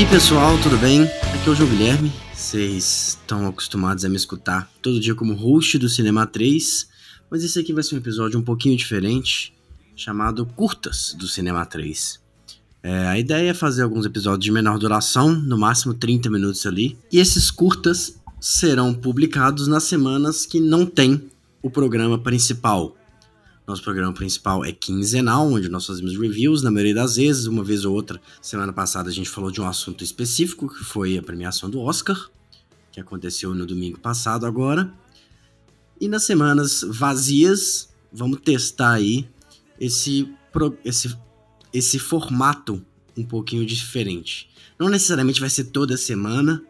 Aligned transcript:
Aí 0.00 0.06
pessoal, 0.06 0.56
tudo 0.62 0.78
bem? 0.78 1.02
Aqui 1.02 1.46
é 1.46 1.50
o 1.50 1.54
João 1.54 1.68
Guilherme. 1.68 2.10
Vocês 2.32 3.18
estão 3.20 3.46
acostumados 3.46 4.02
a 4.02 4.08
me 4.08 4.16
escutar 4.16 4.66
todo 4.80 4.98
dia 4.98 5.14
como 5.14 5.34
host 5.34 5.76
do 5.76 5.90
Cinema 5.90 6.26
3, 6.26 6.88
mas 7.30 7.44
esse 7.44 7.58
aqui 7.58 7.70
vai 7.74 7.82
ser 7.82 7.96
um 7.96 7.98
episódio 7.98 8.40
um 8.40 8.42
pouquinho 8.42 8.74
diferente, 8.78 9.54
chamado 9.94 10.46
Curtas 10.46 11.14
do 11.18 11.28
Cinema 11.28 11.66
3. 11.66 12.18
É, 12.82 13.08
a 13.08 13.18
ideia 13.18 13.50
é 13.50 13.52
fazer 13.52 13.82
alguns 13.82 14.06
episódios 14.06 14.42
de 14.42 14.50
menor 14.50 14.78
duração, 14.78 15.34
no 15.34 15.58
máximo 15.58 15.92
30 15.92 16.30
minutos 16.30 16.64
ali, 16.64 16.96
e 17.12 17.18
esses 17.18 17.50
curtas 17.50 18.18
serão 18.40 18.94
publicados 18.94 19.68
nas 19.68 19.82
semanas 19.84 20.46
que 20.46 20.60
não 20.60 20.86
tem 20.86 21.28
o 21.62 21.68
programa 21.68 22.18
principal, 22.18 22.96
nosso 23.70 23.82
programa 23.84 24.12
principal 24.12 24.64
é 24.64 24.72
quinzenal, 24.72 25.46
onde 25.46 25.68
nós 25.68 25.86
fazemos 25.86 26.18
reviews, 26.18 26.60
na 26.60 26.72
maioria 26.72 26.94
das 26.94 27.16
vezes, 27.16 27.46
uma 27.46 27.62
vez 27.62 27.84
ou 27.84 27.94
outra. 27.94 28.20
Semana 28.42 28.72
passada 28.72 29.08
a 29.08 29.12
gente 29.12 29.28
falou 29.28 29.50
de 29.50 29.60
um 29.60 29.66
assunto 29.66 30.02
específico, 30.02 30.68
que 30.68 30.82
foi 30.82 31.16
a 31.16 31.22
premiação 31.22 31.70
do 31.70 31.80
Oscar, 31.80 32.28
que 32.90 33.00
aconteceu 33.00 33.54
no 33.54 33.64
domingo 33.64 33.98
passado 34.00 34.44
agora. 34.44 34.92
E 36.00 36.08
nas 36.08 36.24
semanas 36.24 36.84
vazias, 36.84 37.88
vamos 38.12 38.40
testar 38.40 38.94
aí 38.94 39.28
esse, 39.78 40.28
esse, 40.84 41.16
esse 41.72 41.98
formato 42.00 42.84
um 43.16 43.24
pouquinho 43.24 43.64
diferente. 43.64 44.50
Não 44.78 44.88
necessariamente 44.88 45.40
vai 45.40 45.50
ser 45.50 45.64
toda 45.64 45.96
semana, 45.96 46.60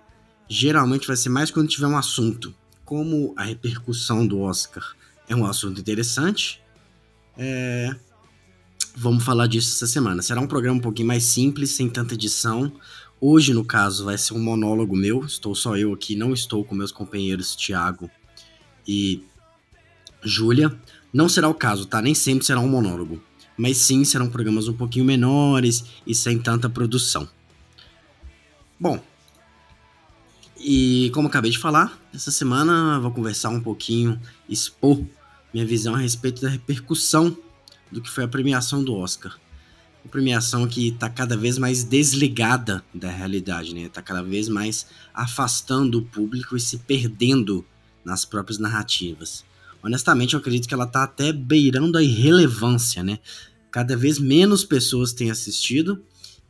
geralmente 0.48 1.06
vai 1.06 1.16
ser 1.16 1.30
mais 1.30 1.50
quando 1.50 1.68
tiver 1.68 1.86
um 1.86 1.96
assunto. 1.96 2.54
Como 2.84 3.32
a 3.38 3.44
repercussão 3.44 4.26
do 4.26 4.40
Oscar 4.40 4.94
é 5.26 5.34
um 5.34 5.46
assunto 5.46 5.80
interessante, 5.80 6.59
é... 7.36 7.94
Vamos 8.96 9.24
falar 9.24 9.46
disso 9.46 9.74
essa 9.74 9.86
semana. 9.86 10.20
Será 10.20 10.40
um 10.40 10.46
programa 10.46 10.78
um 10.78 10.82
pouquinho 10.82 11.08
mais 11.08 11.24
simples, 11.24 11.70
sem 11.70 11.88
tanta 11.88 12.14
edição. 12.14 12.72
Hoje, 13.20 13.54
no 13.54 13.64
caso, 13.64 14.04
vai 14.04 14.18
ser 14.18 14.34
um 14.34 14.42
monólogo 14.42 14.96
meu. 14.96 15.24
Estou 15.24 15.54
só 15.54 15.76
eu 15.76 15.92
aqui, 15.92 16.16
não 16.16 16.32
estou 16.32 16.64
com 16.64 16.74
meus 16.74 16.90
companheiros 16.90 17.54
Thiago 17.54 18.10
e 18.86 19.22
Júlia. 20.22 20.76
Não 21.12 21.28
será 21.28 21.48
o 21.48 21.54
caso, 21.54 21.86
tá? 21.86 22.02
Nem 22.02 22.14
sempre 22.14 22.44
será 22.44 22.60
um 22.60 22.68
monólogo. 22.68 23.22
Mas 23.56 23.76
sim, 23.78 24.04
serão 24.04 24.28
programas 24.28 24.68
um 24.68 24.72
pouquinho 24.72 25.04
menores 25.04 25.84
e 26.06 26.14
sem 26.14 26.38
tanta 26.38 26.68
produção. 26.68 27.28
Bom, 28.78 28.98
e 30.58 31.10
como 31.14 31.28
acabei 31.28 31.50
de 31.50 31.58
falar, 31.58 31.98
essa 32.12 32.30
semana 32.30 32.98
vou 33.00 33.10
conversar 33.10 33.50
um 33.50 33.60
pouquinho, 33.60 34.20
expor 34.48 35.02
minha 35.52 35.66
visão 35.66 35.94
a 35.94 35.98
respeito 35.98 36.42
da 36.42 36.48
repercussão 36.48 37.36
do 37.90 38.00
que 38.00 38.10
foi 38.10 38.24
a 38.24 38.28
premiação 38.28 38.82
do 38.82 38.94
Oscar. 38.94 39.38
Uma 40.04 40.10
premiação 40.10 40.66
que 40.66 40.88
está 40.88 41.10
cada 41.10 41.36
vez 41.36 41.58
mais 41.58 41.84
desligada 41.84 42.82
da 42.94 43.10
realidade, 43.10 43.74
né? 43.74 43.82
Está 43.82 44.00
cada 44.00 44.22
vez 44.22 44.48
mais 44.48 44.86
afastando 45.12 45.98
o 45.98 46.02
público 46.02 46.56
e 46.56 46.60
se 46.60 46.78
perdendo 46.78 47.64
nas 48.04 48.24
próprias 48.24 48.58
narrativas. 48.58 49.44
Honestamente, 49.82 50.34
eu 50.34 50.40
acredito 50.40 50.68
que 50.68 50.74
ela 50.74 50.84
está 50.84 51.02
até 51.02 51.32
beirando 51.32 51.98
a 51.98 52.02
irrelevância, 52.02 53.02
né? 53.02 53.18
Cada 53.70 53.96
vez 53.96 54.18
menos 54.18 54.64
pessoas 54.64 55.12
têm 55.12 55.30
assistido 55.30 56.02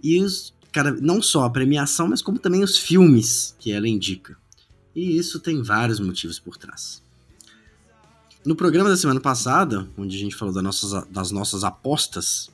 e 0.03 0.21
os, 0.21 0.55
cara, 0.73 0.93
não 0.93 1.21
só 1.21 1.45
a 1.45 1.51
premiação, 1.51 2.09
mas 2.09 2.23
como 2.23 2.39
também 2.39 2.63
os 2.63 2.79
filmes 2.79 3.55
que 3.59 3.73
ela 3.73 3.89
indica. 3.89 4.37
E 4.95 5.17
isso 5.17 5.39
tem 5.39 5.63
vários 5.63 6.01
motivos 6.01 6.39
por 6.39 6.57
trás. 6.57 7.03
No 8.45 8.57
programa 8.57 8.89
da 8.89 8.97
semana 8.97 9.21
passada, 9.21 9.87
onde 9.99 10.17
a 10.17 10.19
gente 10.19 10.35
falou 10.35 10.55
das 10.55 10.63
nossas, 10.63 11.07
das 11.09 11.31
nossas 11.31 11.63
apostas 11.63 12.49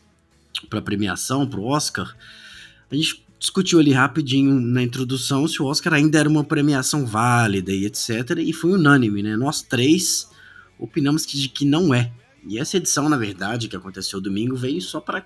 para 0.69 0.83
premiação, 0.83 1.47
para 1.47 1.61
o 1.61 1.65
Oscar, 1.65 2.17
a 2.91 2.95
gente 2.95 3.25
discutiu 3.39 3.79
ali 3.79 3.93
rapidinho 3.93 4.59
na 4.61 4.83
introdução 4.83 5.47
se 5.47 5.63
o 5.63 5.67
Oscar 5.67 5.95
ainda 5.95 6.19
era 6.19 6.29
uma 6.29 6.43
premiação 6.43 7.07
válida 7.07 7.73
e 7.73 7.85
etc. 7.85 8.09
E 8.39 8.53
foi 8.53 8.73
unânime, 8.73 9.23
né? 9.23 9.37
Nós 9.37 9.63
três 9.63 10.29
opinamos 10.77 11.25
que, 11.25 11.39
de 11.39 11.49
que 11.49 11.65
não 11.65 11.95
é. 11.95 12.13
E 12.45 12.59
essa 12.59 12.79
edição, 12.79 13.09
na 13.09 13.17
verdade, 13.17 13.69
que 13.69 13.77
aconteceu 13.77 14.21
domingo, 14.21 14.57
veio 14.57 14.81
só 14.81 15.01
para 15.01 15.25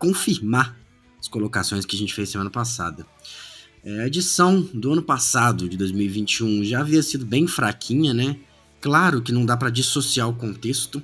confirmar 0.00 0.76
as 1.20 1.28
colocações 1.28 1.84
que 1.84 1.94
a 1.94 1.98
gente 1.98 2.12
fez 2.12 2.28
semana 2.28 2.50
passada. 2.50 3.06
É, 3.84 4.00
a 4.00 4.06
edição 4.08 4.60
do 4.74 4.92
ano 4.92 5.02
passado, 5.02 5.68
de 5.68 5.76
2021, 5.76 6.64
já 6.64 6.80
havia 6.80 7.02
sido 7.02 7.24
bem 7.24 7.46
fraquinha, 7.46 8.12
né? 8.12 8.36
Claro 8.80 9.20
que 9.20 9.32
não 9.32 9.44
dá 9.44 9.56
para 9.56 9.70
dissociar 9.70 10.28
o 10.28 10.34
contexto, 10.34 11.02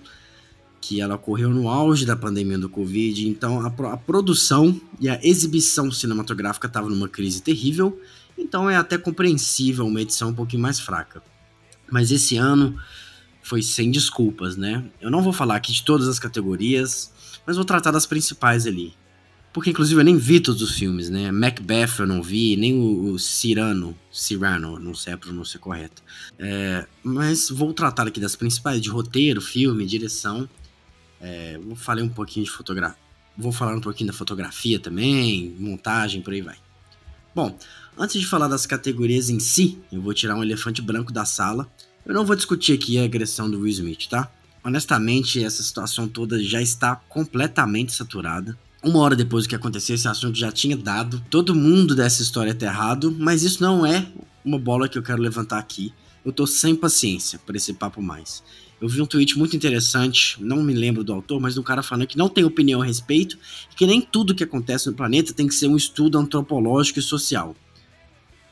que 0.81 1.01
ela 1.01 1.17
ocorreu 1.17 1.51
no 1.51 1.69
auge 1.69 2.07
da 2.07 2.17
pandemia 2.17 2.59
do 2.59 2.69
Covid, 2.69 3.29
então 3.29 3.61
a, 3.61 3.67
a 3.93 3.97
produção 3.97 4.81
e 5.01 5.09
a 5.09 5.19
exibição 5.23 5.91
cinematográfica 5.91 6.67
estavam 6.67 6.89
numa 6.89 7.09
crise 7.09 7.43
terrível, 7.43 8.01
então 8.39 8.71
é 8.71 8.77
até 8.77 8.97
compreensível 8.97 9.87
uma 9.87 10.01
edição 10.01 10.31
um 10.31 10.35
pouquinho 10.35 10.63
mais 10.63 10.79
fraca. 10.79 11.23
Mas 11.91 12.11
esse 12.11 12.37
ano 12.37 12.77
foi 13.43 13.63
sem 13.63 13.91
desculpas, 13.91 14.57
né? 14.57 14.85
Eu 15.01 15.11
não 15.11 15.23
vou 15.23 15.33
falar 15.33 15.57
aqui 15.57 15.73
de 15.73 15.85
todas 15.85 16.09
as 16.09 16.19
categorias, 16.19 17.13
mas 17.47 17.57
vou 17.57 17.65
tratar 17.65 17.91
das 17.91 18.07
principais 18.07 18.67
ali. 18.67 18.95
Porque, 19.57 19.71
inclusive, 19.71 19.99
eu 19.99 20.05
nem 20.05 20.19
vi 20.19 20.39
todos 20.39 20.61
os 20.61 20.73
filmes, 20.73 21.09
né? 21.09 21.33
Macbeth 21.33 22.01
eu 22.01 22.07
não 22.07 22.23
vi, 22.23 22.59
nem 22.59 22.75
o, 22.75 23.15
o 23.15 23.19
Cyrano, 23.19 23.97
não 24.79 24.95
sei 24.95 25.15
a 25.15 25.17
pronúncia 25.17 25.59
correta. 25.59 26.03
É, 26.39 26.87
mas 27.03 27.49
vou 27.49 27.73
tratar 27.73 28.07
aqui 28.07 28.21
das 28.21 28.37
principais, 28.37 28.83
de 28.83 28.91
roteiro, 28.91 29.41
filme, 29.41 29.87
direção. 29.87 30.47
É, 31.19 31.57
vou 31.57 31.75
falar 31.75 32.03
um 32.03 32.09
pouquinho 32.11 32.45
de 32.45 32.51
fotografia. 32.51 32.99
Vou 33.35 33.51
falar 33.51 33.75
um 33.75 33.81
pouquinho 33.81 34.09
da 34.09 34.13
fotografia 34.13 34.79
também, 34.79 35.57
montagem, 35.59 36.21
por 36.21 36.35
aí 36.35 36.43
vai. 36.43 36.59
Bom, 37.35 37.59
antes 37.97 38.21
de 38.21 38.27
falar 38.27 38.49
das 38.49 38.67
categorias 38.67 39.31
em 39.31 39.41
si, 39.41 39.79
eu 39.91 40.03
vou 40.03 40.13
tirar 40.13 40.37
um 40.37 40.43
elefante 40.43 40.83
branco 40.83 41.11
da 41.11 41.25
sala. 41.25 41.67
Eu 42.05 42.13
não 42.13 42.27
vou 42.27 42.37
discutir 42.37 42.75
aqui 42.75 42.99
a 42.99 43.05
agressão 43.05 43.51
do 43.51 43.61
Will 43.61 43.73
Smith, 43.73 44.07
tá? 44.11 44.31
Honestamente, 44.63 45.43
essa 45.43 45.63
situação 45.63 46.07
toda 46.07 46.43
já 46.43 46.61
está 46.61 46.97
completamente 47.09 47.95
saturada. 47.95 48.55
Uma 48.83 49.01
hora 49.01 49.17
depois 49.17 49.45
do 49.45 49.49
que 49.49 49.55
aconteceu, 49.55 49.95
esse 49.95 50.07
assunto 50.07 50.39
já 50.39 50.53
tinha 50.53 50.77
dado. 50.77 51.23
Todo 51.31 51.55
mundo 51.55 51.95
dessa 51.95 52.23
história 52.23 52.57
é 52.59 52.65
errado, 52.65 53.15
mas 53.19 53.43
isso 53.43 53.63
não 53.63 53.85
é 53.85 54.07
uma 54.45 54.59
bola 54.59 54.89
que 54.89 54.99
eu 54.99 55.03
quero 55.03 55.21
levantar 55.21 55.59
aqui. 55.59 55.93
Eu 56.25 56.33
tô 56.33 56.47
sem 56.47 56.75
paciência 56.75 57.39
para 57.39 57.57
esse 57.57 57.73
papo 57.73 58.03
mais. 58.03 58.43
Eu 58.81 58.89
vi 58.89 59.01
um 59.01 59.07
tweet 59.07 59.39
muito 59.39 59.57
interessante, 59.57 60.37
não 60.43 60.63
me 60.63 60.75
lembro 60.75 61.03
do 61.03 61.13
autor, 61.13 61.41
mas 61.41 61.57
um 61.57 61.63
cara 61.63 61.83
falando 61.83 62.07
que 62.07 62.19
não 62.19 62.29
tem 62.29 62.45
opinião 62.45 62.83
a 62.83 62.85
respeito, 62.85 63.39
que 63.75 63.87
nem 63.87 64.01
tudo 64.01 64.35
que 64.35 64.45
acontece 64.45 64.89
no 64.89 64.95
planeta 64.95 65.33
tem 65.33 65.49
que 65.49 65.55
ser 65.55 65.67
um 65.67 65.77
estudo 65.77 66.19
antropológico 66.19 66.99
e 66.99 67.03
social. 67.03 67.57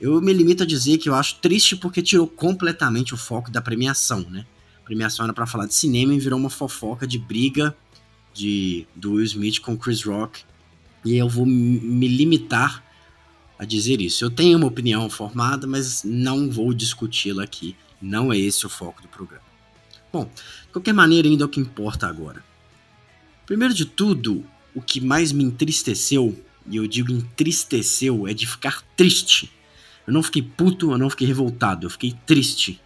Eu 0.01 0.21
me 0.21 0.33
limito 0.33 0.63
a 0.63 0.67
dizer 0.67 0.99
que 0.99 1.09
eu 1.09 1.15
acho 1.15 1.37
triste 1.37 1.77
porque 1.77 2.01
tirou 2.01 2.27
completamente 2.27 3.13
o 3.13 3.17
foco 3.17 3.51
da 3.51 3.61
premiação, 3.61 4.21
né? 4.31 4.47
A 4.83 4.85
premiação 4.85 5.25
era 5.25 5.33
para 5.33 5.47
falar 5.47 5.67
de 5.67 5.75
cinema 5.75 6.15
e 6.15 6.19
virou 6.19 6.39
uma 6.39 6.51
fofoca 6.51 7.07
de 7.07 7.19
briga 7.19 7.77
de, 8.35 8.87
do 8.95 9.13
Will 9.13 9.25
Smith 9.25 9.61
com 9.61 9.77
Chris 9.77 10.03
Rock. 10.03 10.43
E 11.05 11.17
eu 11.17 11.29
vou 11.29 11.47
me 11.47 12.09
limitar 12.09 12.83
a 13.59 13.65
dizer 13.65 14.01
isso. 14.01 14.25
Eu 14.25 14.31
tenho 14.31 14.59
uma 14.59 14.67
opinião 14.67 15.09
formada, 15.09 15.67
mas 15.67 16.03
não 16.05 16.51
vou 16.51 16.75
discuti-la 16.75 17.45
aqui. 17.45 17.77
Não 18.03 18.33
é 18.33 18.39
esse 18.39 18.67
o 18.67 18.69
foco 18.69 19.01
do 19.01 19.09
programa. 19.09 19.45
Bom, 20.13 20.25
de 20.25 20.73
qualquer 20.73 20.93
maneira, 20.93 21.29
ainda 21.29 21.45
é 21.45 21.47
o 21.47 21.49
que 21.49 21.61
importa 21.61 22.07
agora. 22.07 22.45
Primeiro 23.47 23.73
de 23.73 23.85
tudo, 23.85 24.45
o 24.75 24.83
que 24.83 25.01
mais 25.01 25.33
me 25.33 25.45
entristeceu, 25.45 26.39
e 26.69 26.77
eu 26.77 26.87
digo 26.87 27.13
entristeceu, 27.13 28.27
é 28.27 28.35
de 28.35 28.47
ficar 28.47 28.83
triste. 28.97 29.53
Eu 30.07 30.13
não 30.13 30.23
fiquei 30.23 30.43
puto, 30.43 30.93
eu 30.93 30.99
não 30.99 31.11
fiquei 31.11 31.27
revoltado, 31.27 31.87
eu 31.87 31.91
fiquei 31.91 32.15
triste. 32.27 32.81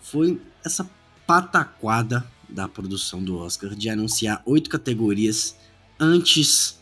Foi 0.00 0.40
essa 0.64 0.88
pataquada 1.26 2.26
da 2.54 2.68
produção 2.68 3.22
do 3.22 3.36
Oscar 3.36 3.74
de 3.74 3.88
anunciar 3.90 4.42
oito 4.46 4.70
categorias 4.70 5.56
antes 5.98 6.78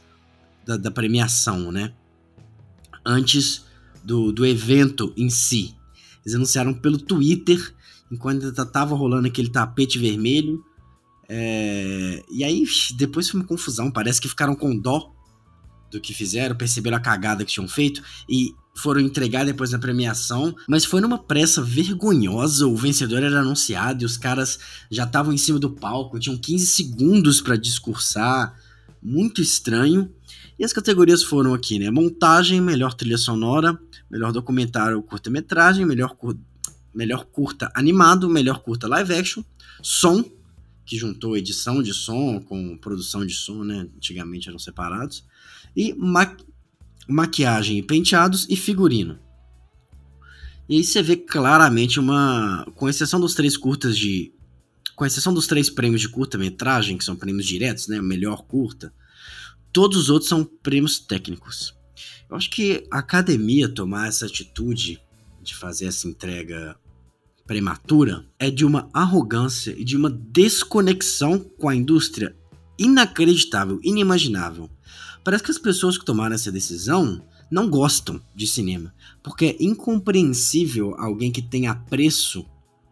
da, 0.66 0.76
da, 0.76 0.90
premiação, 0.90 1.72
né? 1.72 1.92
Antes 3.04 3.64
do, 4.04 4.30
do 4.30 4.44
evento 4.44 5.12
em 5.16 5.30
si. 5.30 5.74
Eles 6.24 6.34
anunciaram 6.36 6.74
pelo 6.74 6.98
Twitter, 6.98 7.74
enquanto 8.10 8.44
ainda 8.44 8.66
tava 8.66 8.94
rolando 8.94 9.26
aquele 9.26 9.48
tapete 9.48 9.98
vermelho. 9.98 10.62
É... 11.28 12.22
E 12.30 12.44
aí, 12.44 12.64
depois 12.96 13.28
foi 13.28 13.40
uma 13.40 13.46
confusão. 13.46 13.90
Parece 13.90 14.20
que 14.20 14.28
ficaram 14.28 14.54
com 14.54 14.78
dó 14.78 15.12
do 15.90 16.00
que 16.00 16.12
fizeram, 16.12 16.54
perceberam 16.54 16.98
a 16.98 17.00
cagada 17.00 17.44
que 17.44 17.52
tinham 17.52 17.66
feito. 17.66 18.02
E 18.28 18.54
foram 18.74 19.00
entregar 19.00 19.44
depois 19.44 19.70
da 19.70 19.78
premiação, 19.78 20.54
mas 20.66 20.84
foi 20.84 21.00
numa 21.00 21.18
pressa 21.18 21.62
vergonhosa. 21.62 22.66
O 22.66 22.76
vencedor 22.76 23.22
era 23.22 23.40
anunciado 23.40 24.02
e 24.02 24.06
os 24.06 24.16
caras 24.16 24.58
já 24.90 25.04
estavam 25.04 25.32
em 25.32 25.38
cima 25.38 25.58
do 25.58 25.70
palco, 25.70 26.18
tinham 26.18 26.38
15 26.38 26.66
segundos 26.66 27.40
para 27.40 27.56
discursar. 27.56 28.58
Muito 29.02 29.42
estranho. 29.42 30.10
E 30.58 30.64
as 30.64 30.72
categorias 30.72 31.22
foram 31.22 31.54
aqui, 31.54 31.78
né? 31.78 31.90
Montagem, 31.90 32.60
melhor 32.60 32.94
trilha 32.94 33.18
sonora, 33.18 33.78
melhor 34.10 34.32
documentário 34.32 35.02
curta-metragem, 35.02 35.84
melhor, 35.84 36.14
cur... 36.14 36.36
melhor 36.94 37.24
curta 37.24 37.70
animado, 37.74 38.28
melhor 38.28 38.60
curta 38.60 38.86
live 38.86 39.12
action, 39.12 39.42
som, 39.82 40.24
que 40.86 40.96
juntou 40.96 41.36
edição 41.36 41.82
de 41.82 41.92
som 41.92 42.40
com 42.40 42.76
produção 42.76 43.26
de 43.26 43.34
som, 43.34 43.64
né? 43.64 43.88
Antigamente 43.96 44.48
eram 44.48 44.58
separados. 44.58 45.24
E 45.76 45.94
ma 45.94 46.36
maquiagem 47.08 47.78
e 47.78 47.82
penteados 47.82 48.46
e 48.48 48.56
figurino. 48.56 49.18
E 50.68 50.76
aí 50.76 50.84
você 50.84 51.02
vê 51.02 51.16
claramente 51.16 51.98
uma. 51.98 52.66
Com 52.74 52.88
exceção 52.88 53.20
dos 53.20 53.34
três 53.34 53.56
curtas 53.56 53.96
de. 53.96 54.32
Com 54.94 55.04
exceção 55.04 55.34
dos 55.34 55.46
três 55.46 55.68
prêmios 55.68 56.00
de 56.00 56.08
curta-metragem, 56.08 56.96
que 56.96 57.04
são 57.04 57.16
prêmios 57.16 57.46
diretos, 57.46 57.88
né? 57.88 58.00
Melhor 58.00 58.44
curta. 58.44 58.92
Todos 59.72 59.98
os 59.98 60.10
outros 60.10 60.28
são 60.28 60.44
prêmios 60.44 60.98
técnicos. 60.98 61.74
Eu 62.28 62.36
acho 62.36 62.50
que 62.50 62.86
a 62.90 62.98
academia 62.98 63.68
tomar 63.68 64.08
essa 64.08 64.26
atitude 64.26 65.00
de 65.42 65.54
fazer 65.54 65.86
essa 65.86 66.06
entrega 66.06 66.76
prematura 67.46 68.24
é 68.38 68.50
de 68.50 68.64
uma 68.64 68.88
arrogância 68.92 69.74
e 69.76 69.84
de 69.84 69.96
uma 69.96 70.08
desconexão 70.08 71.38
com 71.38 71.68
a 71.68 71.74
indústria 71.74 72.36
inacreditável, 72.78 73.80
inimaginável. 73.82 74.70
Parece 75.24 75.44
que 75.44 75.50
as 75.50 75.58
pessoas 75.58 75.96
que 75.96 76.04
tomaram 76.04 76.34
essa 76.34 76.50
decisão 76.50 77.22
não 77.50 77.68
gostam 77.68 78.20
de 78.34 78.46
cinema, 78.46 78.94
porque 79.22 79.44
é 79.44 79.56
incompreensível 79.62 80.94
alguém 80.98 81.30
que 81.30 81.42
tenha 81.42 81.72
apreço 81.72 82.46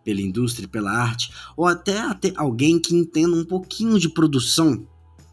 pela 0.05 0.21
indústria, 0.21 0.69
pela 0.69 0.93
arte, 0.93 1.32
ou 1.56 1.67
até, 1.67 1.99
até 1.99 2.32
alguém 2.37 2.79
que 2.79 2.94
entenda 2.94 3.35
um 3.35 3.44
pouquinho 3.44 3.99
de 3.99 4.09
produção, 4.09 4.87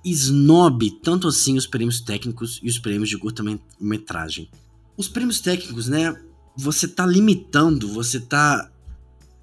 snob 0.04 0.90
tanto 1.04 1.28
assim 1.28 1.58
os 1.58 1.68
prêmios 1.68 2.00
técnicos 2.00 2.60
e 2.64 2.70
os 2.70 2.80
prêmios 2.80 3.10
de 3.10 3.18
curta-metragem. 3.18 4.50
Os 4.96 5.08
prêmios 5.08 5.42
técnicos, 5.42 5.88
né? 5.88 6.16
Você 6.56 6.88
tá 6.88 7.06
limitando, 7.06 7.88
você 7.88 8.20
tá 8.20 8.72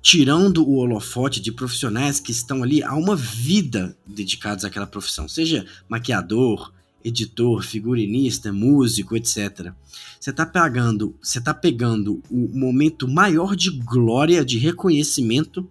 tirando 0.02 0.66
o 0.68 0.76
holofote 0.76 1.40
de 1.40 1.52
profissionais 1.52 2.20
que 2.20 2.32
estão 2.32 2.62
ali 2.62 2.82
há 2.82 2.94
uma 2.94 3.16
vida 3.16 3.96
dedicados 4.06 4.64
àquela 4.64 4.86
profissão, 4.86 5.28
seja 5.28 5.66
maquiador, 5.88 6.72
editor, 7.04 7.62
figurinista, 7.62 8.52
músico, 8.52 9.14
etc. 9.16 9.72
Você 10.18 10.30
está 10.30 10.46
pegando, 10.46 11.14
você 11.22 11.40
tá 11.40 11.52
pegando 11.52 12.22
o 12.30 12.48
momento 12.58 13.06
maior 13.06 13.54
de 13.54 13.70
glória, 13.70 14.44
de 14.44 14.58
reconhecimento 14.58 15.68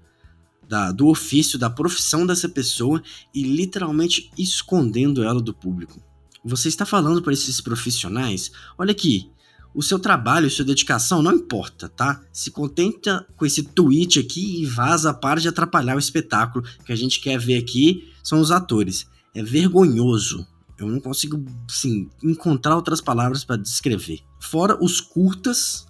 da, 0.69 0.91
do 0.91 1.07
ofício, 1.07 1.57
da 1.57 1.69
profissão 1.69 2.25
dessa 2.25 2.47
pessoa 2.47 3.01
e 3.33 3.43
literalmente 3.43 4.29
escondendo 4.37 5.23
ela 5.23 5.41
do 5.41 5.53
público. 5.53 5.99
Você 6.45 6.67
está 6.67 6.85
falando 6.85 7.21
para 7.21 7.33
esses 7.33 7.59
profissionais, 7.59 8.51
olha 8.77 8.91
aqui, 8.91 9.31
o 9.73 9.81
seu 9.81 9.97
trabalho, 9.97 10.49
sua 10.51 10.65
dedicação 10.65 11.23
não 11.23 11.33
importa, 11.33 11.89
tá? 11.89 12.21
Se 12.31 12.51
contenta 12.51 13.25
com 13.35 13.45
esse 13.45 13.63
tweet 13.63 14.19
aqui 14.19 14.61
e 14.61 14.65
vaza, 14.65 15.13
para 15.13 15.41
de 15.41 15.47
atrapalhar 15.47 15.95
o 15.95 15.99
espetáculo 15.99 16.63
que 16.85 16.91
a 16.91 16.95
gente 16.95 17.19
quer 17.19 17.39
ver 17.39 17.57
aqui 17.57 18.11
são 18.21 18.39
os 18.39 18.51
atores. 18.51 19.07
É 19.33 19.41
vergonhoso 19.41 20.45
eu 20.83 20.91
não 20.91 20.99
consigo, 20.99 21.43
sim, 21.67 22.09
encontrar 22.23 22.75
outras 22.75 23.01
palavras 23.01 23.43
para 23.43 23.57
descrever. 23.57 24.19
Fora 24.39 24.77
os 24.83 24.99
curtas, 25.01 25.85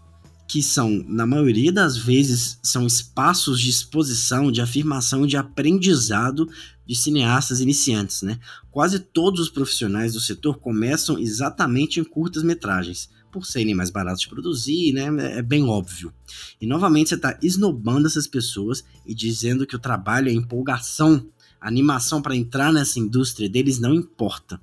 que 0.47 0.61
são, 0.61 1.03
na 1.07 1.25
maioria 1.25 1.71
das 1.71 1.97
vezes, 1.97 2.59
são 2.61 2.85
espaços 2.85 3.59
de 3.59 3.69
exposição, 3.69 4.51
de 4.51 4.61
afirmação, 4.61 5.25
de 5.25 5.35
aprendizado 5.37 6.47
de 6.85 6.95
cineastas 6.95 7.59
iniciantes, 7.59 8.21
né? 8.21 8.39
Quase 8.69 8.99
todos 8.99 9.39
os 9.39 9.49
profissionais 9.49 10.13
do 10.13 10.19
setor 10.19 10.59
começam 10.59 11.17
exatamente 11.17 11.99
em 11.99 12.03
curtas 12.03 12.43
metragens, 12.43 13.09
por 13.31 13.45
serem 13.45 13.73
mais 13.73 13.89
baratos 13.89 14.21
de 14.21 14.29
produzir, 14.29 14.93
né? 14.93 15.37
É 15.37 15.41
bem 15.41 15.63
óbvio. 15.63 16.13
E 16.61 16.67
novamente 16.67 17.09
você 17.09 17.15
está 17.15 17.37
esnobando 17.41 18.07
essas 18.07 18.27
pessoas 18.27 18.83
e 19.05 19.15
dizendo 19.15 19.65
que 19.65 19.75
o 19.75 19.79
trabalho 19.79 20.29
é 20.29 20.33
empolgação, 20.33 21.25
a 21.59 21.67
animação 21.67 22.21
para 22.21 22.35
entrar 22.35 22.73
nessa 22.73 22.99
indústria 22.99 23.49
deles 23.49 23.79
não 23.79 23.93
importa. 23.93 24.59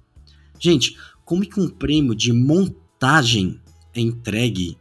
Gente, 0.60 0.96
como 1.24 1.42
que 1.42 1.58
um 1.58 1.68
prêmio 1.68 2.14
de 2.14 2.32
montagem 2.32 3.60
é 3.94 4.00
entregue 4.00 4.76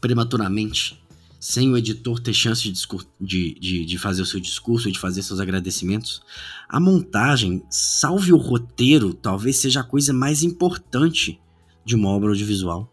prematuramente, 0.00 1.02
sem 1.40 1.70
o 1.70 1.76
editor 1.76 2.20
ter 2.20 2.34
chance 2.34 2.70
de, 2.70 2.86
de, 3.20 3.54
de, 3.54 3.84
de 3.84 3.98
fazer 3.98 4.22
o 4.22 4.26
seu 4.26 4.38
discurso, 4.38 4.92
de 4.92 4.98
fazer 4.98 5.22
seus 5.22 5.40
agradecimentos? 5.40 6.22
A 6.68 6.78
montagem, 6.78 7.62
salve 7.70 8.32
o 8.32 8.36
roteiro, 8.36 9.14
talvez 9.14 9.56
seja 9.56 9.80
a 9.80 9.84
coisa 9.84 10.12
mais 10.12 10.42
importante 10.42 11.40
de 11.84 11.96
uma 11.96 12.10
obra 12.10 12.28
audiovisual. 12.28 12.92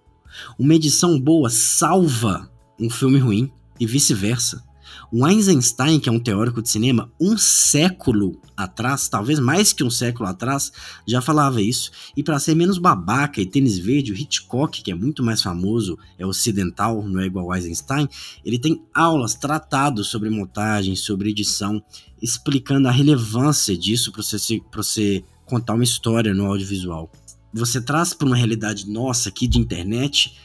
Uma 0.58 0.76
edição 0.76 1.20
boa 1.20 1.50
salva 1.50 2.50
um 2.80 2.90
filme 2.90 3.20
ruim 3.20 3.52
e 3.80 3.86
vice-versa. 3.86 4.64
O 5.12 5.28
Eisenstein, 5.28 6.00
que 6.00 6.10
é 6.10 6.12
um 6.12 6.20
teórico 6.20 6.62
de 6.62 6.70
cinema, 6.70 7.12
um 7.20 7.38
século 7.38 8.40
atrás, 8.56 9.08
talvez 9.08 9.40
mais 9.40 9.74
que 9.74 9.84
um 9.84 9.90
século 9.90 10.28
atrás, 10.28 10.72
já 11.08 11.22
falava 11.22 11.62
isso. 11.62 11.92
E 12.16 12.24
para 12.24 12.40
ser 12.40 12.56
menos 12.56 12.78
babaca 12.78 13.42
e 13.42 13.46
tênis 13.46 13.78
verde, 13.78 14.12
o 14.12 14.16
Hitchcock, 14.16 14.82
que 14.82 14.92
é 14.92 14.96
muito 14.96 15.24
mais 15.24 15.42
famoso, 15.42 15.98
é 16.18 16.26
ocidental, 16.26 17.02
não 17.04 17.20
é 17.20 17.26
igual 17.26 17.46
ao 17.46 17.56
Eisenstein, 17.56 18.08
ele 18.44 18.60
tem 18.60 18.84
aulas, 18.94 19.36
tratados 19.36 20.08
sobre 20.08 20.30
montagem, 20.30 20.96
sobre 20.96 21.30
edição, 21.30 21.82
explicando 22.22 22.88
a 22.88 22.92
relevância 22.92 23.78
disso 23.78 24.12
para 24.12 24.22
você, 24.22 24.62
você 24.74 25.24
contar 25.46 25.74
uma 25.74 25.84
história 25.84 26.34
no 26.34 26.46
audiovisual. 26.46 27.12
Você 27.54 27.82
traz 27.82 28.14
para 28.14 28.28
uma 28.28 28.36
realidade 28.36 28.88
nossa 28.88 29.30
aqui 29.30 29.48
de 29.48 29.58
internet 29.58 30.38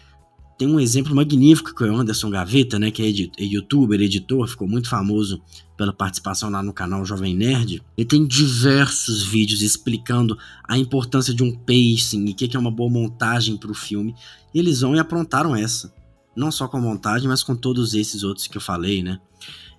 tem 0.56 0.68
um 0.68 0.78
exemplo 0.78 1.14
magnífico 1.14 1.74
que 1.74 1.84
é 1.84 1.90
o 1.90 1.96
Anderson 1.96 2.30
Gaveta, 2.30 2.78
né, 2.78 2.90
que 2.90 3.02
é, 3.02 3.44
youtuber, 3.44 4.00
editor, 4.00 4.46
ficou 4.46 4.68
muito 4.68 4.88
famoso 4.88 5.42
pela 5.76 5.92
participação 5.92 6.48
lá 6.48 6.62
no 6.62 6.72
canal 6.72 7.04
Jovem 7.04 7.34
Nerd. 7.34 7.82
Ele 7.96 8.06
tem 8.06 8.24
diversos 8.24 9.24
vídeos 9.24 9.62
explicando 9.62 10.38
a 10.68 10.78
importância 10.78 11.34
de 11.34 11.42
um 11.42 11.52
pacing 11.52 12.26
e 12.26 12.30
o 12.30 12.34
que 12.34 12.56
é 12.56 12.60
uma 12.60 12.70
boa 12.70 12.90
montagem 12.90 13.56
para 13.56 13.70
o 13.70 13.74
filme. 13.74 14.14
E 14.54 14.58
eles 14.58 14.80
vão 14.80 14.94
e 14.94 14.98
aprontaram 15.00 15.56
essa. 15.56 15.92
Não 16.36 16.52
só 16.52 16.68
com 16.68 16.76
a 16.76 16.80
montagem, 16.80 17.28
mas 17.28 17.42
com 17.42 17.56
todos 17.56 17.94
esses 17.94 18.22
outros 18.22 18.46
que 18.46 18.56
eu 18.56 18.60
falei, 18.60 19.02
né? 19.02 19.20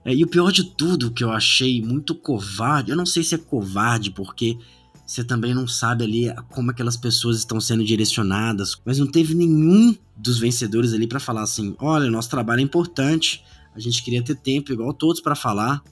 É, 0.03 0.13
e 0.13 0.23
o 0.23 0.27
pior 0.27 0.51
de 0.51 0.63
tudo 0.63 1.11
que 1.11 1.23
eu 1.23 1.31
achei 1.31 1.81
muito 1.81 2.13
covarde, 2.13 2.91
eu 2.91 2.97
não 2.97 3.05
sei 3.05 3.23
se 3.23 3.33
é 3.33 3.37
covarde, 3.37 4.11
porque 4.11 4.57
você 5.05 5.23
também 5.23 5.53
não 5.53 5.67
sabe 5.67 6.03
ali 6.03 6.33
como 6.49 6.71
aquelas 6.71 6.97
pessoas 6.97 7.37
estão 7.37 7.61
sendo 7.61 7.83
direcionadas, 7.83 8.75
mas 8.83 8.97
não 8.97 9.05
teve 9.05 9.35
nenhum 9.35 9.95
dos 10.17 10.39
vencedores 10.39 10.93
ali 10.93 11.05
para 11.05 11.19
falar 11.19 11.43
assim: 11.43 11.75
olha, 11.79 12.09
nosso 12.09 12.29
trabalho 12.29 12.59
é 12.59 12.63
importante, 12.63 13.43
a 13.75 13.79
gente 13.79 14.03
queria 14.03 14.23
ter 14.23 14.35
tempo 14.35 14.73
igual 14.73 14.93
todos 14.93 15.21
para 15.21 15.35
falar, 15.35 15.83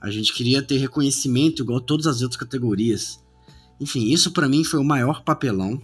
a 0.00 0.10
gente 0.10 0.32
queria 0.32 0.62
ter 0.62 0.78
reconhecimento 0.78 1.62
igual 1.62 1.80
todas 1.80 2.06
as 2.06 2.22
outras 2.22 2.40
categorias. 2.40 3.22
Enfim, 3.78 4.10
isso 4.10 4.30
para 4.30 4.48
mim 4.48 4.64
foi 4.64 4.80
o 4.80 4.84
maior 4.84 5.22
papelão 5.22 5.80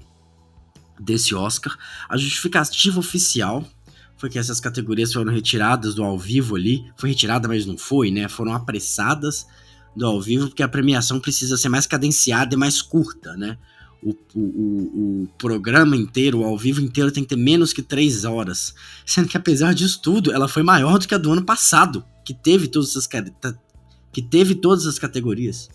desse 0.98 1.34
Oscar. 1.34 1.76
A 2.08 2.16
justificativa 2.16 2.98
oficial 2.98 3.62
foi 4.16 4.30
que 4.30 4.38
essas 4.38 4.58
categorias 4.58 5.12
foram 5.12 5.30
retiradas 5.30 5.94
do 5.94 6.02
ao 6.02 6.18
vivo 6.18 6.56
ali. 6.56 6.90
Foi 6.96 7.10
retirada, 7.10 7.46
mas 7.46 7.66
não 7.66 7.76
foi, 7.76 8.10
né? 8.10 8.28
Foram 8.28 8.54
apressadas 8.54 9.46
do 9.96 10.06
ao 10.06 10.20
vivo, 10.20 10.48
porque 10.48 10.62
a 10.62 10.68
premiação 10.68 11.18
precisa 11.18 11.56
ser 11.56 11.70
mais 11.70 11.86
cadenciada 11.86 12.54
e 12.54 12.58
mais 12.58 12.82
curta, 12.82 13.34
né? 13.36 13.56
O, 14.02 14.14
o, 14.34 14.42
o, 15.22 15.28
programa 15.38 15.96
inteiro, 15.96 16.40
o 16.40 16.44
ao 16.44 16.56
vivo 16.56 16.80
inteiro, 16.80 17.10
tem 17.10 17.24
que 17.24 17.30
ter 17.30 17.36
menos 17.36 17.72
que 17.72 17.82
três 17.82 18.24
horas. 18.24 18.74
Sendo 19.06 19.26
que, 19.26 19.36
apesar 19.36 19.74
disso 19.74 20.00
tudo, 20.02 20.30
ela 20.30 20.46
foi 20.46 20.62
maior 20.62 20.98
do 20.98 21.08
que 21.08 21.14
a 21.14 21.18
do 21.18 21.32
ano 21.32 21.42
passado, 21.42 22.04
que 22.24 22.34
teve 22.34 22.68
todas 22.68 22.90
essas, 22.90 23.08
que 24.12 24.22
teve 24.22 24.54
todas 24.54 24.86
as 24.86 24.98
categorias. 24.98 25.70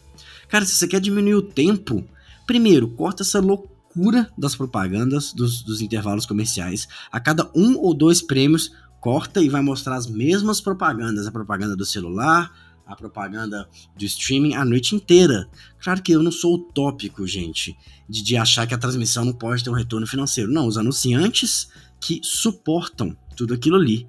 Cara, 0.48 0.66
se 0.66 0.75
você 0.75 0.88
quer 0.88 1.01
diminuir 1.01 1.36
o 1.36 1.42
tempo, 1.42 2.06
primeiro, 2.46 2.88
corta 2.90 3.24
essa 3.24 3.40
loucura 3.40 4.32
das 4.38 4.56
propagandas, 4.56 5.34
dos, 5.34 5.63
dos 5.63 5.82
intervalos 5.82 6.25
comerciais. 6.25 6.88
A 7.12 7.20
cada 7.20 7.50
um 7.56 7.78
ou 7.80 7.94
dois 7.94 8.22
prêmios, 8.22 8.72
corta 9.00 9.42
e 9.42 9.50
vai 9.50 9.62
mostrar 9.62 9.96
as 9.96 10.08
mesmas 10.08 10.62
propagandas. 10.62 11.25
A 11.25 11.32
propaganda 11.32 11.75
do 11.75 11.86
celular, 11.86 12.51
a 12.92 12.96
propaganda 12.96 13.68
do 13.98 14.06
streaming 14.06 14.54
a 14.56 14.66
noite 14.66 14.96
inteira. 14.96 15.50
Claro 15.82 16.02
que 16.02 16.12
eu 16.12 16.22
não 16.22 16.32
sou 16.32 16.56
utópico, 16.56 17.26
gente, 17.26 17.76
de, 18.08 18.22
de 18.22 18.36
achar 18.36 18.68
que 18.68 18.74
a 18.74 18.78
transmissão 18.78 19.24
não 19.24 19.34
pode 19.34 19.64
ter 19.64 19.70
um 19.70 19.74
retorno 19.74 20.06
financeiro. 20.06 20.52
Não, 20.52 20.68
os 20.68 20.78
anunciantes 20.78 21.70
que 22.00 22.20
suportam 22.24 23.16
tudo 23.36 23.54
aquilo 23.54 23.78
ali. 23.78 24.08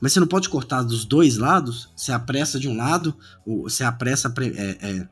Mas 0.00 0.12
você 0.12 0.20
não 0.20 0.26
pode 0.26 0.48
cortar 0.48 0.82
dos 0.82 1.04
dois 1.04 1.36
lados, 1.36 1.90
você 1.94 2.10
apressa 2.10 2.58
de 2.58 2.68
um 2.68 2.76
lado, 2.76 3.14
ou 3.46 3.64
você 3.64 3.84
apressa, 3.84 4.32
é, 4.40 4.88
é, 4.90 5.08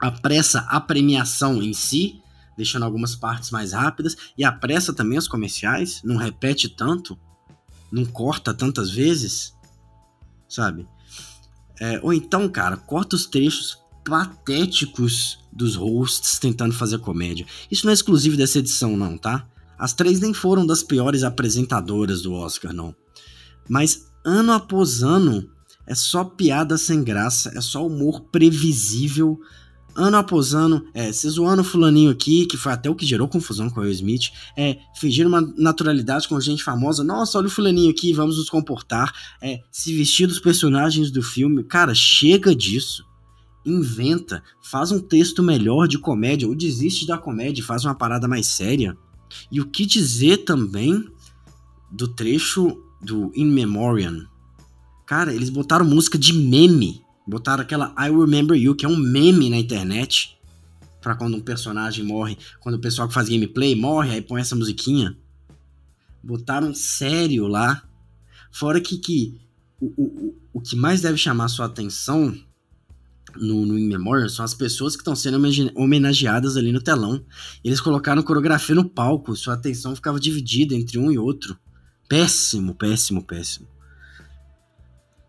apressa 0.00 0.60
a 0.68 0.80
premiação 0.80 1.62
em 1.62 1.72
si, 1.72 2.20
deixando 2.56 2.84
algumas 2.84 3.14
partes 3.14 3.50
mais 3.50 3.72
rápidas, 3.72 4.16
e 4.36 4.44
apressa 4.44 4.92
também 4.92 5.18
os 5.18 5.28
comerciais, 5.28 6.02
não 6.02 6.16
repete 6.16 6.68
tanto, 6.68 7.16
não 7.92 8.04
corta 8.04 8.52
tantas 8.52 8.90
vezes, 8.90 9.54
sabe? 10.48 10.88
É, 11.80 12.00
ou 12.02 12.12
então, 12.12 12.48
cara, 12.48 12.76
corta 12.76 13.16
os 13.16 13.26
trechos 13.26 13.78
patéticos 14.04 15.38
dos 15.52 15.76
hosts 15.76 16.38
tentando 16.38 16.74
fazer 16.74 16.98
comédia. 16.98 17.46
Isso 17.70 17.84
não 17.84 17.90
é 17.90 17.94
exclusivo 17.94 18.36
dessa 18.36 18.58
edição, 18.58 18.96
não, 18.96 19.16
tá? 19.16 19.46
As 19.78 19.92
três 19.92 20.20
nem 20.20 20.34
foram 20.34 20.66
das 20.66 20.82
piores 20.82 21.22
apresentadoras 21.22 22.22
do 22.22 22.32
Oscar, 22.32 22.72
não. 22.72 22.94
Mas 23.68 24.06
ano 24.24 24.52
após 24.52 25.02
ano 25.02 25.48
é 25.86 25.94
só 25.94 26.24
piada 26.24 26.76
sem 26.76 27.04
graça, 27.04 27.52
é 27.54 27.60
só 27.60 27.86
humor 27.86 28.22
previsível, 28.32 29.40
ano 29.98 30.16
após 30.16 30.54
ano, 30.54 30.84
é, 30.94 31.12
se 31.12 31.28
zoando 31.28 31.64
fulaninho 31.64 32.10
aqui, 32.10 32.46
que 32.46 32.56
foi 32.56 32.72
até 32.72 32.88
o 32.88 32.94
que 32.94 33.04
gerou 33.04 33.26
confusão 33.26 33.68
com 33.68 33.80
o 33.80 33.82
Will 33.82 33.90
Smith, 33.90 34.30
é, 34.56 34.78
fingir 34.94 35.26
uma 35.26 35.40
naturalidade 35.56 36.28
com 36.28 36.40
gente 36.40 36.62
famosa, 36.62 37.02
nossa, 37.02 37.36
olha 37.36 37.48
o 37.48 37.50
fulaninho 37.50 37.90
aqui, 37.90 38.12
vamos 38.12 38.38
nos 38.38 38.48
comportar, 38.48 39.12
é, 39.42 39.60
se 39.72 39.92
vestir 39.94 40.28
dos 40.28 40.38
personagens 40.38 41.10
do 41.10 41.22
filme, 41.22 41.64
cara, 41.64 41.94
chega 41.94 42.54
disso. 42.54 43.04
Inventa, 43.66 44.42
faz 44.62 44.92
um 44.92 45.00
texto 45.00 45.42
melhor 45.42 45.88
de 45.88 45.98
comédia, 45.98 46.46
ou 46.46 46.54
desiste 46.54 47.06
da 47.06 47.18
comédia, 47.18 47.64
faz 47.64 47.84
uma 47.84 47.94
parada 47.94 48.28
mais 48.28 48.46
séria. 48.46 48.96
E 49.50 49.60
o 49.60 49.66
que 49.66 49.84
dizer 49.84 50.38
também 50.38 51.04
do 51.90 52.06
trecho 52.06 52.80
do 53.02 53.32
In 53.34 53.46
Memoriam? 53.46 54.26
Cara, 55.04 55.34
eles 55.34 55.50
botaram 55.50 55.84
música 55.84 56.16
de 56.16 56.32
meme 56.32 57.02
Botaram 57.28 57.62
aquela 57.62 57.94
I 57.98 58.08
Remember 58.10 58.56
You, 58.56 58.74
que 58.74 58.86
é 58.86 58.88
um 58.88 58.96
meme 58.96 59.50
na 59.50 59.58
internet. 59.58 60.38
Pra 60.98 61.14
quando 61.14 61.36
um 61.36 61.40
personagem 61.42 62.02
morre. 62.02 62.38
Quando 62.58 62.76
o 62.76 62.80
pessoal 62.80 63.06
que 63.06 63.12
faz 63.12 63.28
gameplay 63.28 63.74
morre, 63.74 64.12
aí 64.12 64.22
põe 64.22 64.40
essa 64.40 64.56
musiquinha. 64.56 65.14
Botaram 66.24 66.72
sério 66.72 67.46
lá. 67.46 67.86
Fora 68.50 68.80
que, 68.80 68.96
que 68.96 69.38
o, 69.78 69.92
o, 70.02 70.36
o 70.54 70.60
que 70.60 70.74
mais 70.74 71.02
deve 71.02 71.18
chamar 71.18 71.48
sua 71.48 71.66
atenção 71.66 72.34
no, 73.36 73.66
no 73.66 73.78
In 73.78 73.88
Memoriam 73.88 74.30
são 74.30 74.42
as 74.42 74.54
pessoas 74.54 74.96
que 74.96 75.02
estão 75.02 75.14
sendo 75.14 75.38
homenageadas 75.74 76.56
ali 76.56 76.72
no 76.72 76.80
telão. 76.80 77.22
Eles 77.62 77.78
colocaram 77.78 78.22
coreografia 78.22 78.74
no 78.74 78.88
palco, 78.88 79.36
sua 79.36 79.52
atenção 79.52 79.94
ficava 79.94 80.18
dividida 80.18 80.74
entre 80.74 80.98
um 80.98 81.12
e 81.12 81.18
outro. 81.18 81.58
Péssimo, 82.08 82.74
péssimo, 82.74 83.22
péssimo. 83.22 83.68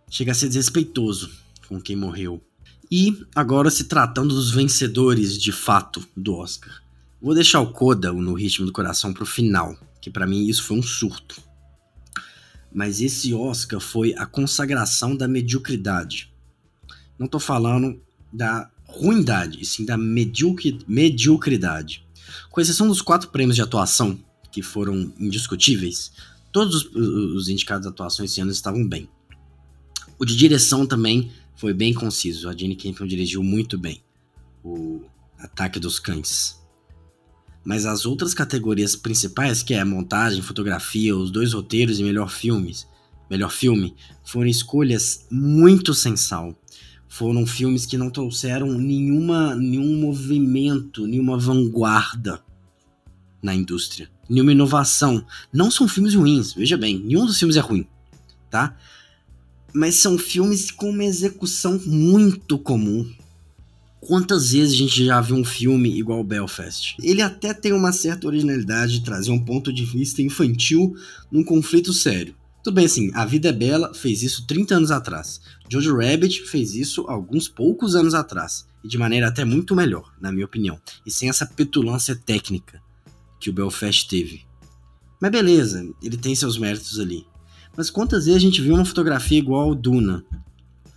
Chega 0.09 0.31
a 0.31 0.35
ser 0.35 0.47
desrespeitoso 0.47 1.48
com 1.69 1.79
quem 1.79 1.95
morreu. 1.95 2.43
E 2.91 3.23
agora 3.35 3.69
se 3.69 3.83
tratando 3.83 4.33
dos 4.33 4.49
vencedores 4.49 5.37
de 5.37 5.51
fato 5.51 6.03
do 6.17 6.33
Oscar. 6.35 6.81
Vou 7.21 7.35
deixar 7.35 7.61
o 7.61 7.71
Coda 7.71 8.11
no 8.11 8.33
ritmo 8.33 8.65
do 8.65 8.71
coração 8.71 9.13
pro 9.13 9.25
final, 9.25 9.77
que 10.01 10.09
para 10.09 10.25
mim 10.25 10.47
isso 10.47 10.63
foi 10.63 10.79
um 10.79 10.81
surto. 10.81 11.39
Mas 12.73 12.99
esse 12.99 13.33
Oscar 13.33 13.79
foi 13.79 14.15
a 14.15 14.25
consagração 14.25 15.15
da 15.15 15.27
mediocridade. 15.27 16.33
Não 17.17 17.27
tô 17.27 17.39
falando 17.39 18.01
da 18.33 18.69
ruindade, 18.87 19.61
e 19.61 19.65
sim 19.65 19.85
da 19.85 19.97
mediocre, 19.97 20.79
mediocridade. 20.87 22.03
Com 22.49 22.61
exceção 22.61 22.87
dos 22.87 23.01
quatro 23.01 23.29
prêmios 23.29 23.55
de 23.55 23.61
atuação, 23.61 24.19
que 24.51 24.63
foram 24.63 25.13
indiscutíveis, 25.19 26.11
todos 26.51 26.75
os, 26.75 26.95
os 26.95 27.49
indicados 27.49 27.83
de 27.85 27.89
atuação 27.89 28.25
esse 28.25 28.41
ano 28.41 28.51
estavam 28.51 28.87
bem. 28.87 29.07
O 30.17 30.25
de 30.25 30.35
direção 30.35 30.85
também 30.85 31.31
foi 31.59 31.73
bem 31.73 31.93
conciso. 31.93 32.47
A 32.47 32.55
Jane 32.55 32.75
Campion 32.75 33.05
dirigiu 33.05 33.43
muito 33.43 33.77
bem 33.77 34.01
o 34.63 35.01
Ataque 35.37 35.77
dos 35.77 35.99
Cães. 35.99 36.57
Mas 37.65 37.85
as 37.85 38.05
outras 38.05 38.33
categorias 38.33 38.95
principais, 38.95 39.61
que 39.61 39.73
é 39.73 39.83
montagem, 39.83 40.41
fotografia, 40.41 41.15
os 41.15 41.29
dois 41.29 41.51
roteiros 41.51 41.99
e 41.99 42.03
melhor 42.03 42.31
filmes, 42.31 42.87
melhor 43.29 43.51
filme, 43.51 43.93
foram 44.23 44.47
escolhas 44.47 45.27
muito 45.29 45.93
sem 45.93 46.15
sal. 46.15 46.57
Foram 47.09 47.45
filmes 47.45 47.85
que 47.85 47.97
não 47.97 48.09
trouxeram 48.09 48.71
nenhuma, 48.71 49.53
nenhum 49.53 49.99
movimento, 49.99 51.05
nenhuma 51.05 51.37
vanguarda 51.37 52.41
na 53.43 53.53
indústria, 53.53 54.09
nenhuma 54.29 54.53
inovação. 54.53 55.25
Não 55.51 55.69
são 55.69 55.89
filmes 55.89 56.15
ruins, 56.15 56.53
veja 56.53 56.77
bem, 56.77 56.97
nenhum 56.99 57.25
dos 57.25 57.37
filmes 57.37 57.57
é 57.57 57.59
ruim, 57.59 57.85
tá? 58.49 58.77
Mas 59.73 59.95
são 59.95 60.17
filmes 60.17 60.71
com 60.71 60.89
uma 60.89 61.03
execução 61.03 61.79
muito 61.85 62.57
comum. 62.57 63.09
Quantas 63.99 64.51
vezes 64.51 64.73
a 64.73 64.77
gente 64.77 65.05
já 65.05 65.19
viu 65.19 65.35
um 65.35 65.43
filme 65.43 65.97
igual 65.99 66.23
Belfast? 66.23 66.95
Ele 67.01 67.21
até 67.21 67.53
tem 67.53 67.73
uma 67.73 67.91
certa 67.91 68.27
originalidade 68.27 68.93
de 68.93 69.03
trazer 69.03 69.31
um 69.31 69.43
ponto 69.43 69.73
de 69.73 69.83
vista 69.83 70.21
infantil 70.21 70.95
num 71.31 71.43
conflito 71.43 71.91
sério. 71.91 72.33
Tudo 72.63 72.75
bem 72.75 72.85
assim, 72.85 73.11
A 73.13 73.25
Vida 73.25 73.49
é 73.49 73.53
Bela 73.53 73.93
fez 73.93 74.23
isso 74.23 74.45
30 74.45 74.75
anos 74.75 74.91
atrás. 74.91 75.41
Jojo 75.69 75.97
Rabbit 75.97 76.43
fez 76.43 76.75
isso 76.75 77.01
alguns 77.07 77.47
poucos 77.47 77.95
anos 77.95 78.13
atrás. 78.13 78.67
E 78.83 78.87
de 78.87 78.97
maneira 78.97 79.27
até 79.27 79.43
muito 79.43 79.75
melhor, 79.75 80.13
na 80.21 80.31
minha 80.31 80.45
opinião. 80.45 80.79
E 81.05 81.11
sem 81.11 81.29
essa 81.29 81.45
petulância 81.45 82.15
técnica 82.15 82.81
que 83.39 83.49
o 83.49 83.53
Belfast 83.53 84.07
teve. 84.07 84.45
Mas 85.21 85.31
beleza, 85.31 85.85
ele 86.01 86.17
tem 86.17 86.33
seus 86.35 86.57
méritos 86.57 86.99
ali. 86.99 87.25
Mas 87.79 87.89
quantas 87.89 88.25
vezes 88.25 88.35
a 88.35 88.45
gente 88.45 88.61
viu 88.61 88.75
uma 88.75 88.83
fotografia 88.83 89.37
igual 89.37 89.69
ao 89.69 89.73
Duna? 89.73 90.25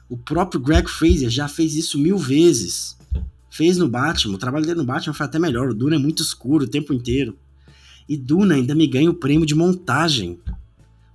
O 0.08 0.16
próprio 0.16 0.60
Greg 0.60 0.90
Fraser 0.90 1.30
já 1.30 1.46
fez 1.46 1.76
isso 1.76 1.96
mil 1.96 2.18
vezes. 2.18 2.98
Fez 3.48 3.78
no 3.78 3.88
Batman. 3.88 4.34
O 4.34 4.38
trabalho 4.38 4.66
dele 4.66 4.80
no 4.80 4.84
Batman 4.84 5.14
foi 5.14 5.24
até 5.24 5.38
melhor. 5.38 5.68
O 5.68 5.74
Duna 5.74 5.94
é 5.94 5.98
muito 6.00 6.24
escuro 6.24 6.64
o 6.64 6.68
tempo 6.68 6.92
inteiro. 6.92 7.38
E 8.08 8.16
Duna 8.16 8.56
ainda 8.56 8.74
me 8.74 8.88
ganha 8.88 9.08
o 9.08 9.14
prêmio 9.14 9.46
de 9.46 9.54
montagem. 9.54 10.40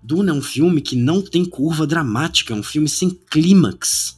Duna 0.02 0.32
é 0.32 0.34
um 0.34 0.42
filme 0.42 0.80
que 0.80 0.96
não 0.96 1.22
tem 1.22 1.44
curva 1.44 1.86
dramática, 1.86 2.54
é 2.54 2.56
um 2.56 2.64
filme 2.64 2.88
sem 2.88 3.10
clímax. 3.10 4.18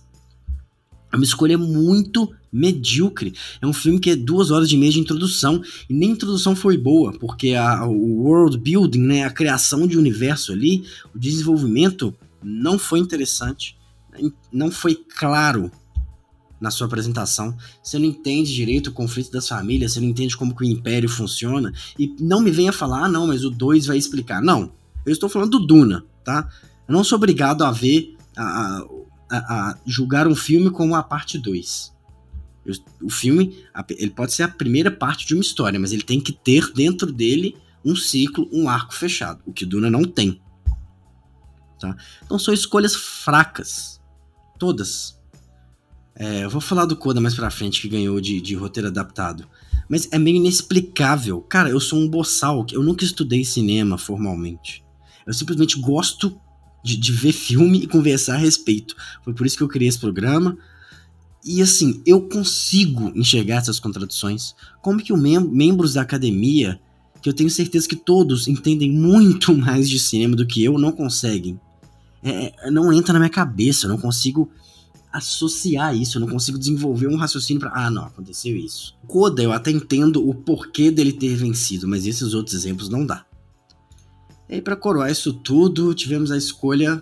É 1.11 1.15
uma 1.15 1.25
escolha 1.25 1.57
muito 1.57 2.31
medíocre. 2.51 3.33
É 3.61 3.67
um 3.67 3.73
filme 3.73 3.99
que 3.99 4.09
é 4.09 4.15
duas 4.15 4.51
horas 4.51 4.71
e 4.71 4.77
meia 4.77 4.91
de 4.91 4.99
introdução, 4.99 5.61
e 5.89 5.93
nem 5.93 6.09
a 6.09 6.13
introdução 6.13 6.55
foi 6.55 6.77
boa, 6.77 7.17
porque 7.17 7.53
a, 7.53 7.85
o 7.85 8.23
world 8.23 8.57
building, 8.57 9.01
né, 9.01 9.23
a 9.23 9.29
criação 9.29 9.87
de 9.87 9.97
universo 9.97 10.51
ali, 10.51 10.83
o 11.13 11.19
desenvolvimento 11.19 12.15
não 12.43 12.79
foi 12.79 12.99
interessante, 12.99 13.77
não 14.51 14.71
foi 14.71 14.95
claro 14.95 15.71
na 16.59 16.71
sua 16.71 16.87
apresentação. 16.87 17.55
Você 17.81 17.97
não 17.97 18.05
entende 18.05 18.53
direito 18.53 18.87
o 18.87 18.93
conflito 18.93 19.31
das 19.31 19.47
famílias, 19.47 19.93
você 19.93 19.99
não 19.99 20.07
entende 20.07 20.35
como 20.35 20.55
que 20.55 20.63
o 20.63 20.67
império 20.67 21.07
funciona, 21.07 21.71
e 21.97 22.13
não 22.19 22.41
me 22.41 22.51
venha 22.51 22.73
falar, 22.73 23.05
ah, 23.05 23.09
não, 23.09 23.27
mas 23.27 23.45
o 23.45 23.49
2 23.49 23.85
vai 23.85 23.97
explicar. 23.97 24.41
Não, 24.41 24.71
eu 25.05 25.13
estou 25.13 25.29
falando 25.29 25.51
do 25.51 25.65
Duna, 25.65 26.03
tá? 26.23 26.49
Eu 26.87 26.93
não 26.93 27.03
sou 27.03 27.17
obrigado 27.17 27.63
a 27.63 27.71
ver, 27.71 28.15
a, 28.35 28.43
a, 28.43 28.87
a 29.31 29.77
julgar 29.85 30.27
um 30.27 30.35
filme 30.35 30.69
como 30.69 30.95
a 30.95 31.03
parte 31.03 31.37
2 31.37 31.99
o 33.01 33.09
filme, 33.09 33.57
ele 33.91 34.11
pode 34.11 34.33
ser 34.33 34.43
a 34.43 34.47
primeira 34.47 34.91
parte 34.91 35.25
de 35.25 35.33
uma 35.33 35.41
história, 35.41 35.79
mas 35.79 35.91
ele 35.91 36.03
tem 36.03 36.19
que 36.19 36.31
ter 36.31 36.71
dentro 36.73 37.11
dele 37.11 37.55
um 37.83 37.95
ciclo, 37.95 38.47
um 38.51 38.69
arco 38.69 38.93
fechado, 38.93 39.41
o 39.45 39.53
que 39.53 39.65
Duna 39.65 39.89
não 39.89 40.03
tem. 40.03 40.41
Tá? 41.79 41.95
Então 42.23 42.37
são 42.37 42.53
escolhas 42.53 42.95
fracas, 42.95 44.01
todas. 44.57 45.17
É, 46.15 46.43
eu 46.43 46.49
vou 46.49 46.59
falar 46.59 46.85
do 46.85 46.97
Coda 46.97 47.21
mais 47.21 47.33
pra 47.33 47.49
frente, 47.49 47.81
que 47.81 47.87
ganhou 47.87 48.19
de, 48.19 48.41
de 48.41 48.53
roteiro 48.55 48.89
adaptado. 48.89 49.47
Mas 49.87 50.07
é 50.11 50.19
meio 50.19 50.37
inexplicável. 50.37 51.41
Cara, 51.41 51.69
eu 51.69 51.79
sou 51.79 51.97
um 51.97 52.07
boçal, 52.07 52.65
eu 52.71 52.83
nunca 52.83 53.05
estudei 53.05 53.45
cinema 53.45 53.97
formalmente. 53.97 54.83
Eu 55.25 55.33
simplesmente 55.33 55.79
gosto 55.79 56.39
de, 56.83 56.97
de 56.97 57.11
ver 57.11 57.33
filme 57.33 57.79
e 57.83 57.87
conversar 57.87 58.35
a 58.35 58.39
respeito. 58.39 58.95
Foi 59.23 59.33
por 59.33 59.45
isso 59.45 59.57
que 59.57 59.63
eu 59.63 59.67
criei 59.67 59.89
esse 59.89 59.99
programa. 59.99 60.57
E 61.43 61.61
assim, 61.61 62.01
eu 62.05 62.21
consigo 62.21 63.11
enxergar 63.15 63.57
essas 63.57 63.79
contradições. 63.79 64.53
Como 64.81 65.01
que 65.01 65.13
os 65.13 65.19
mem 65.19 65.39
membros 65.39 65.93
da 65.93 66.01
academia, 66.01 66.79
que 67.21 67.29
eu 67.29 67.33
tenho 67.33 67.49
certeza 67.49 67.87
que 67.87 67.95
todos 67.95 68.47
entendem 68.47 68.91
muito 68.91 69.53
mais 69.55 69.89
de 69.89 69.99
cinema 69.99 70.35
do 70.35 70.45
que 70.45 70.63
eu, 70.63 70.77
não 70.77 70.91
conseguem? 70.91 71.59
É, 72.21 72.53
é, 72.67 72.71
não 72.71 72.91
entra 72.91 73.13
na 73.13 73.19
minha 73.19 73.29
cabeça, 73.29 73.85
eu 73.85 73.89
não 73.89 73.97
consigo 73.97 74.51
associar 75.11 75.95
isso, 75.95 76.17
eu 76.17 76.19
não 76.19 76.27
consigo 76.27 76.59
desenvolver 76.59 77.07
um 77.07 77.15
raciocínio 77.15 77.59
para 77.59 77.71
ah, 77.73 77.89
não, 77.89 78.05
aconteceu 78.05 78.55
isso. 78.55 78.95
Coda, 79.07 79.41
eu 79.41 79.51
até 79.51 79.71
entendo 79.71 80.27
o 80.27 80.35
porquê 80.35 80.91
dele 80.91 81.13
ter 81.13 81.35
vencido, 81.35 81.87
mas 81.87 82.05
esses 82.05 82.33
outros 82.33 82.55
exemplos 82.55 82.89
não 82.89 83.05
dá. 83.05 83.25
E 84.49 84.55
aí, 84.55 84.61
para 84.61 84.75
coroar 84.75 85.11
isso 85.11 85.31
tudo, 85.31 85.93
tivemos 85.93 86.31
a 86.31 86.37
escolha 86.37 87.01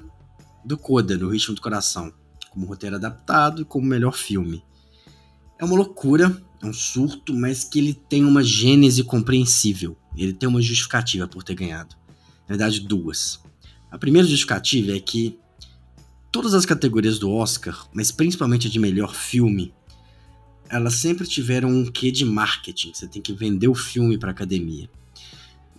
do 0.65 0.77
Coda, 0.77 1.17
no 1.17 1.29
Ritmo 1.29 1.55
do 1.55 1.61
Coração 1.61 2.13
como 2.57 2.65
roteiro 2.65 2.95
adaptado 2.95 3.61
e 3.61 3.65
como 3.65 3.85
melhor 3.85 4.15
filme. 4.15 4.63
É 5.59 5.63
uma 5.63 5.75
loucura, 5.75 6.35
é 6.61 6.65
um 6.65 6.73
surto, 6.73 7.31
mas 7.33 7.63
que 7.63 7.77
ele 7.77 7.93
tem 7.93 8.25
uma 8.25 8.43
gênese 8.43 9.03
compreensível. 9.03 9.95
Ele 10.15 10.33
tem 10.33 10.49
uma 10.49 10.61
justificativa 10.61 11.27
por 11.27 11.43
ter 11.43 11.53
ganhado. 11.53 11.95
Na 12.41 12.55
verdade, 12.55 12.79
duas. 12.79 13.39
A 13.91 13.97
primeira 13.97 14.27
justificativa 14.27 14.91
é 14.91 14.99
que 14.99 15.37
todas 16.31 16.55
as 16.55 16.65
categorias 16.65 17.19
do 17.19 17.31
Oscar, 17.31 17.87
mas 17.93 18.11
principalmente 18.11 18.67
a 18.67 18.71
de 18.71 18.79
melhor 18.79 19.13
filme, 19.13 19.71
elas 20.67 20.95
sempre 20.95 21.27
tiveram 21.27 21.69
um 21.69 21.85
quê 21.85 22.09
de 22.09 22.25
marketing. 22.25 22.91
Você 22.93 23.07
tem 23.07 23.21
que 23.21 23.33
vender 23.33 23.67
o 23.67 23.75
filme 23.75 24.17
para 24.17 24.29
a 24.29 24.31
academia. 24.31 24.89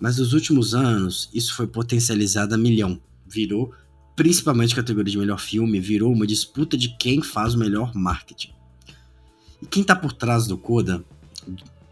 Mas 0.00 0.19
nos 0.19 0.33
últimos 0.33 0.75
anos, 0.75 1.28
isso 1.33 1.55
foi 1.55 1.67
potencializado 1.67 2.55
a 2.55 2.59
milhão. 2.59 3.00
Virou 3.26 3.75
principalmente 4.19 4.75
categoria 4.75 5.12
de 5.12 5.17
melhor 5.17 5.38
filme, 5.38 5.78
virou 5.78 6.12
uma 6.12 6.26
disputa 6.26 6.76
de 6.76 6.88
quem 6.97 7.23
faz 7.23 7.55
o 7.55 7.59
melhor 7.59 7.95
marketing. 7.95 8.50
E 9.62 9.67
quem 9.67 9.83
está 9.83 9.95
por 9.95 10.12
trás 10.12 10.49
do 10.49 10.59
Coda 10.59 11.05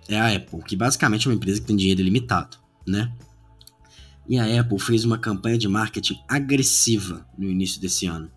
é 0.09 0.19
a 0.19 0.35
Apple, 0.35 0.61
que 0.65 0.75
basicamente 0.75 1.29
é 1.29 1.31
uma 1.31 1.37
empresa 1.37 1.61
que 1.61 1.69
tem 1.69 1.77
dinheiro 1.77 2.01
ilimitado, 2.01 2.57
né? 2.85 3.13
E 4.29 4.37
a 4.41 4.61
Apple 4.61 4.81
fez 4.81 5.05
uma 5.05 5.19
campanha 5.19 5.57
de 5.57 5.69
marketing 5.69 6.19
agressiva 6.29 7.25
no 7.39 7.49
início 7.49 7.81
desse 7.81 8.07
ano, 8.07 8.29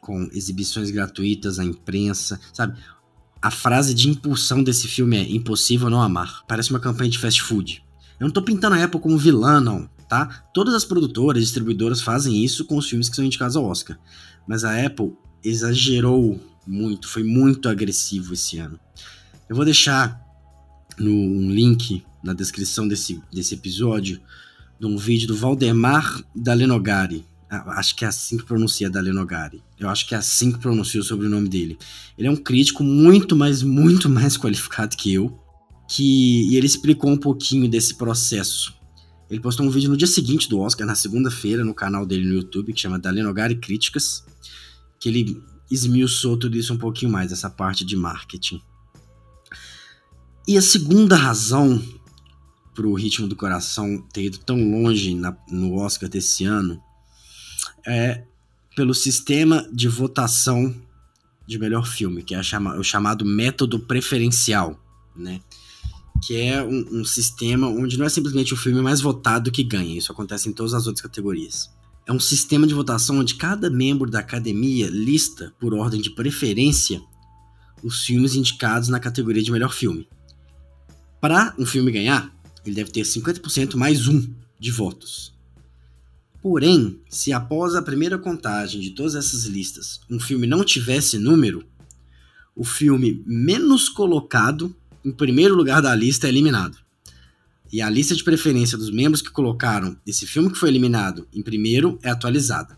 com 0.00 0.28
exibições 0.32 0.90
gratuitas 0.90 1.60
à 1.60 1.64
imprensa, 1.64 2.40
sabe? 2.52 2.76
A 3.40 3.50
frase 3.52 3.94
de 3.94 4.08
impulsão 4.08 4.60
desse 4.60 4.88
filme 4.88 5.18
é 5.18 5.30
impossível 5.30 5.88
não 5.88 6.02
amar. 6.02 6.42
Parece 6.48 6.70
uma 6.70 6.80
campanha 6.80 7.10
de 7.10 7.18
fast 7.18 7.40
food. 7.42 7.85
Eu 8.18 8.26
não 8.26 8.32
tô 8.32 8.42
pintando 8.42 8.76
a 8.76 8.84
Apple 8.84 9.00
como 9.00 9.18
vilã, 9.18 9.60
não, 9.60 9.88
tá? 10.08 10.44
Todas 10.54 10.74
as 10.74 10.84
produtoras 10.84 11.42
e 11.42 11.44
distribuidoras 11.44 12.00
fazem 12.00 12.44
isso 12.44 12.64
com 12.64 12.76
os 12.76 12.88
filmes 12.88 13.08
que 13.08 13.16
são 13.16 13.24
indicados 13.24 13.56
ao 13.56 13.64
Oscar. 13.64 13.98
Mas 14.46 14.64
a 14.64 14.84
Apple 14.84 15.12
exagerou 15.44 16.40
muito, 16.66 17.08
foi 17.08 17.22
muito 17.22 17.68
agressivo 17.68 18.34
esse 18.34 18.58
ano. 18.58 18.78
Eu 19.48 19.54
vou 19.54 19.64
deixar 19.64 20.20
no, 20.98 21.10
um 21.10 21.50
link 21.50 22.04
na 22.22 22.32
descrição 22.32 22.88
desse, 22.88 23.22
desse 23.32 23.54
episódio 23.54 24.20
de 24.78 24.86
um 24.86 24.96
vídeo 24.96 25.28
do 25.28 25.36
Valdemar 25.36 26.22
Dalenogari. 26.34 27.24
Ah, 27.48 27.78
acho 27.78 27.94
que 27.94 28.04
é 28.04 28.08
assim 28.08 28.36
que 28.36 28.44
pronuncia 28.44 28.90
Dalenogari. 28.90 29.62
Eu 29.78 29.88
acho 29.88 30.06
que 30.06 30.14
é 30.14 30.18
assim 30.18 30.50
que 30.50 30.58
pronuncia 30.58 31.00
o 31.00 31.04
sobrenome 31.04 31.48
dele. 31.48 31.78
Ele 32.18 32.26
é 32.26 32.30
um 32.30 32.36
crítico 32.36 32.82
muito, 32.82 33.36
mas 33.36 33.62
muito 33.62 34.08
mais 34.08 34.36
qualificado 34.38 34.96
que 34.96 35.12
eu. 35.14 35.38
Que, 35.88 36.50
e 36.50 36.56
ele 36.56 36.66
explicou 36.66 37.10
um 37.10 37.16
pouquinho 37.16 37.68
desse 37.68 37.94
processo. 37.94 38.74
Ele 39.30 39.40
postou 39.40 39.66
um 39.66 39.70
vídeo 39.70 39.90
no 39.90 39.96
dia 39.96 40.06
seguinte 40.06 40.48
do 40.48 40.60
Oscar, 40.60 40.86
na 40.86 40.94
segunda-feira, 40.94 41.64
no 41.64 41.74
canal 41.74 42.06
dele 42.06 42.26
no 42.26 42.34
YouTube, 42.34 42.72
que 42.72 42.80
chama 42.80 42.98
Dalenogari 42.98 43.56
Críticas, 43.56 44.24
que 45.00 45.08
ele 45.08 45.42
esmiuçou 45.70 46.36
tudo 46.36 46.56
isso 46.56 46.72
um 46.72 46.78
pouquinho 46.78 47.10
mais, 47.10 47.32
essa 47.32 47.50
parte 47.50 47.84
de 47.84 47.96
marketing. 47.96 48.60
E 50.46 50.56
a 50.56 50.62
segunda 50.62 51.16
razão 51.16 51.82
para 52.72 52.86
o 52.86 52.94
Ritmo 52.94 53.26
do 53.26 53.34
Coração 53.34 54.00
ter 54.12 54.24
ido 54.24 54.38
tão 54.38 54.56
longe 54.56 55.14
na, 55.14 55.36
no 55.48 55.74
Oscar 55.74 56.08
desse 56.08 56.44
ano 56.44 56.80
é 57.84 58.22
pelo 58.76 58.94
sistema 58.94 59.68
de 59.72 59.88
votação 59.88 60.74
de 61.48 61.58
melhor 61.58 61.86
filme, 61.86 62.22
que 62.22 62.34
é 62.34 62.42
chama, 62.42 62.76
o 62.76 62.84
chamado 62.84 63.24
método 63.24 63.80
preferencial, 63.80 64.78
né? 65.16 65.40
Que 66.24 66.36
é 66.36 66.62
um, 66.62 67.00
um, 67.00 67.04
sistema 67.04 67.68
onde 67.68 67.98
não 67.98 68.06
é 68.06 68.08
simplesmente 68.08 68.52
o 68.52 68.56
filme 68.56 68.80
mais 68.80 69.00
votado 69.00 69.50
que 69.50 69.62
ganha, 69.62 69.96
isso 69.96 70.10
acontece 70.10 70.48
em 70.48 70.52
todas 70.52 70.74
as 70.74 70.86
outras 70.86 71.02
categorias. 71.02 71.70
É 72.06 72.12
um 72.12 72.20
sistema 72.20 72.66
de 72.66 72.74
votação 72.74 73.18
onde 73.18 73.34
cada 73.34 73.68
membro 73.68 74.10
da 74.10 74.20
academia 74.20 74.88
lista, 74.88 75.52
por 75.60 75.74
ordem 75.74 76.00
de 76.00 76.10
preferência, 76.10 77.00
os 77.82 78.04
filmes 78.04 78.34
indicados 78.34 78.88
na 78.88 79.00
categoria 79.00 79.42
de 79.42 79.52
melhor 79.52 79.72
filme. 79.72 80.08
Para 81.20 81.54
um 81.58 81.66
filme 81.66 81.90
ganhar, 81.90 82.32
ele 82.64 82.74
deve 82.74 82.90
ter 82.90 83.02
50% 83.02 83.74
mais 83.74 84.08
um 84.08 84.28
de 84.58 84.70
votos. 84.70 85.34
Porém, 86.42 87.00
se 87.10 87.32
após 87.32 87.74
a 87.74 87.82
primeira 87.82 88.18
contagem 88.18 88.80
de 88.80 88.90
todas 88.90 89.16
essas 89.16 89.44
listas 89.44 90.00
um 90.08 90.20
filme 90.20 90.46
não 90.46 90.64
tivesse 90.64 91.18
número, 91.18 91.64
o 92.54 92.64
filme 92.64 93.22
menos 93.26 93.88
colocado 93.88 94.74
em 95.06 95.12
primeiro 95.12 95.54
lugar 95.54 95.80
da 95.80 95.94
lista 95.94 96.26
é 96.26 96.30
eliminado. 96.30 96.76
E 97.72 97.80
a 97.80 97.88
lista 97.88 98.12
de 98.12 98.24
preferência 98.24 98.76
dos 98.76 98.90
membros 98.90 99.22
que 99.22 99.30
colocaram 99.30 99.96
esse 100.04 100.26
filme 100.26 100.50
que 100.50 100.58
foi 100.58 100.68
eliminado 100.68 101.28
em 101.32 101.42
primeiro 101.42 101.96
é 102.02 102.10
atualizada. 102.10 102.76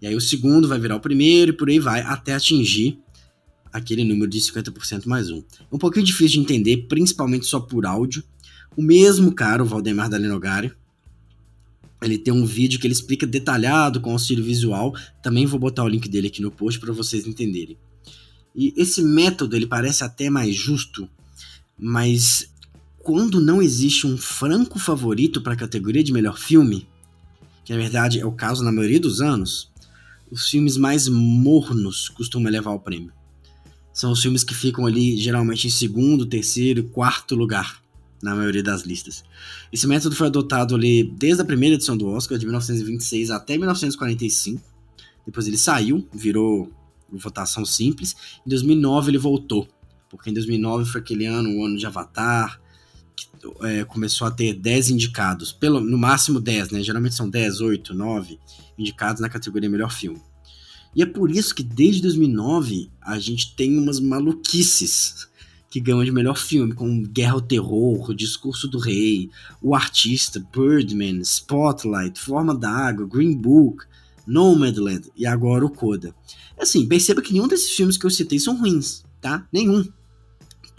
E 0.00 0.06
aí 0.06 0.14
o 0.14 0.20
segundo 0.20 0.68
vai 0.68 0.78
virar 0.78 0.96
o 0.96 1.00
primeiro 1.00 1.52
e 1.52 1.56
por 1.56 1.70
aí 1.70 1.78
vai 1.78 2.02
até 2.02 2.34
atingir 2.34 2.98
aquele 3.72 4.04
número 4.04 4.30
de 4.30 4.38
50% 4.38 5.06
mais 5.06 5.30
um. 5.30 5.38
É 5.38 5.74
um 5.74 5.78
pouquinho 5.78 6.04
difícil 6.04 6.34
de 6.34 6.40
entender, 6.40 6.88
principalmente 6.88 7.46
só 7.46 7.58
por 7.58 7.86
áudio. 7.86 8.22
O 8.76 8.82
mesmo 8.82 9.32
cara, 9.32 9.62
o 9.62 9.66
Valdemar 9.66 10.10
Dalinogari, 10.10 10.72
ele 12.02 12.18
tem 12.18 12.34
um 12.34 12.44
vídeo 12.44 12.78
que 12.78 12.86
ele 12.86 12.92
explica 12.92 13.26
detalhado 13.26 13.98
com 13.98 14.10
auxílio 14.10 14.44
visual. 14.44 14.94
Também 15.22 15.46
vou 15.46 15.58
botar 15.58 15.84
o 15.84 15.88
link 15.88 16.06
dele 16.06 16.26
aqui 16.26 16.42
no 16.42 16.50
post 16.50 16.78
para 16.78 16.92
vocês 16.92 17.26
entenderem. 17.26 17.78
E 18.54 18.74
esse 18.76 19.00
método 19.00 19.56
ele 19.56 19.66
parece 19.66 20.04
até 20.04 20.28
mais 20.28 20.54
justo, 20.54 21.08
mas 21.78 22.52
quando 22.98 23.40
não 23.40 23.60
existe 23.60 24.06
um 24.06 24.16
franco 24.16 24.78
favorito 24.78 25.40
para 25.40 25.54
a 25.54 25.56
categoria 25.56 26.04
de 26.04 26.12
melhor 26.12 26.38
filme, 26.38 26.86
que 27.64 27.72
na 27.72 27.78
verdade 27.78 28.20
é 28.20 28.26
o 28.26 28.32
caso 28.32 28.64
na 28.64 28.72
maioria 28.72 29.00
dos 29.00 29.20
anos, 29.20 29.70
os 30.30 30.48
filmes 30.48 30.76
mais 30.76 31.08
mornos 31.08 32.08
costumam 32.08 32.50
levar 32.50 32.70
o 32.70 32.80
prêmio 32.80 33.12
são 33.92 34.12
os 34.12 34.22
filmes 34.22 34.42
que 34.42 34.54
ficam 34.54 34.86
ali 34.86 35.16
geralmente 35.16 35.66
em 35.66 35.70
segundo, 35.70 36.24
terceiro, 36.24 36.84
quarto 36.84 37.34
lugar 37.34 37.82
na 38.22 38.34
maioria 38.34 38.62
das 38.62 38.82
listas. 38.82 39.24
Esse 39.72 39.86
método 39.86 40.14
foi 40.14 40.28
adotado 40.28 40.74
ali 40.74 41.04
desde 41.04 41.42
a 41.42 41.44
primeira 41.44 41.74
edição 41.74 41.96
do 41.96 42.08
Oscar, 42.08 42.38
de 42.38 42.46
1926 42.46 43.30
até 43.30 43.58
1945. 43.58 44.62
Depois 45.26 45.46
ele 45.46 45.58
saiu, 45.58 46.08
virou 46.12 46.72
votação 47.12 47.64
simples. 47.64 48.16
Em 48.46 48.48
2009 48.48 49.10
ele 49.10 49.18
voltou, 49.18 49.68
porque 50.12 50.28
em 50.28 50.34
2009 50.34 50.84
foi 50.84 51.00
aquele 51.00 51.24
ano, 51.24 51.48
o 51.56 51.64
ano 51.64 51.78
de 51.78 51.86
Avatar, 51.86 52.60
que 53.16 53.26
é, 53.62 53.82
começou 53.84 54.26
a 54.26 54.30
ter 54.30 54.52
10 54.52 54.90
indicados, 54.90 55.52
pelo, 55.52 55.80
no 55.80 55.96
máximo 55.96 56.38
10, 56.38 56.70
né? 56.70 56.82
Geralmente 56.82 57.14
são 57.14 57.28
10, 57.28 57.62
8, 57.62 57.94
9 57.94 58.38
indicados 58.78 59.22
na 59.22 59.30
categoria 59.30 59.70
melhor 59.70 59.90
filme. 59.90 60.20
E 60.94 61.02
é 61.02 61.06
por 61.06 61.30
isso 61.30 61.54
que 61.54 61.62
desde 61.62 62.02
2009 62.02 62.90
a 63.00 63.18
gente 63.18 63.56
tem 63.56 63.78
umas 63.78 63.98
maluquices 63.98 65.26
que 65.70 65.80
ganham 65.80 66.04
de 66.04 66.12
melhor 66.12 66.36
filme, 66.36 66.74
como 66.74 67.08
Guerra 67.08 67.32
ao 67.32 67.40
Terror, 67.40 68.10
O 68.10 68.14
Discurso 68.14 68.68
do 68.68 68.78
Rei, 68.78 69.30
O 69.62 69.74
Artista, 69.74 70.38
Birdman, 70.54 71.22
Spotlight, 71.22 72.20
Forma 72.20 72.54
d'Água, 72.54 73.06
Green 73.06 73.34
Book, 73.34 73.86
Nomadland 74.26 75.10
e 75.16 75.24
agora 75.24 75.64
o 75.64 75.70
Coda. 75.70 76.14
Assim, 76.58 76.86
perceba 76.86 77.22
que 77.22 77.32
nenhum 77.32 77.48
desses 77.48 77.70
filmes 77.70 77.96
que 77.96 78.04
eu 78.04 78.10
citei 78.10 78.38
são 78.38 78.58
ruins, 78.58 79.02
tá? 79.20 79.46
Nenhum. 79.50 79.84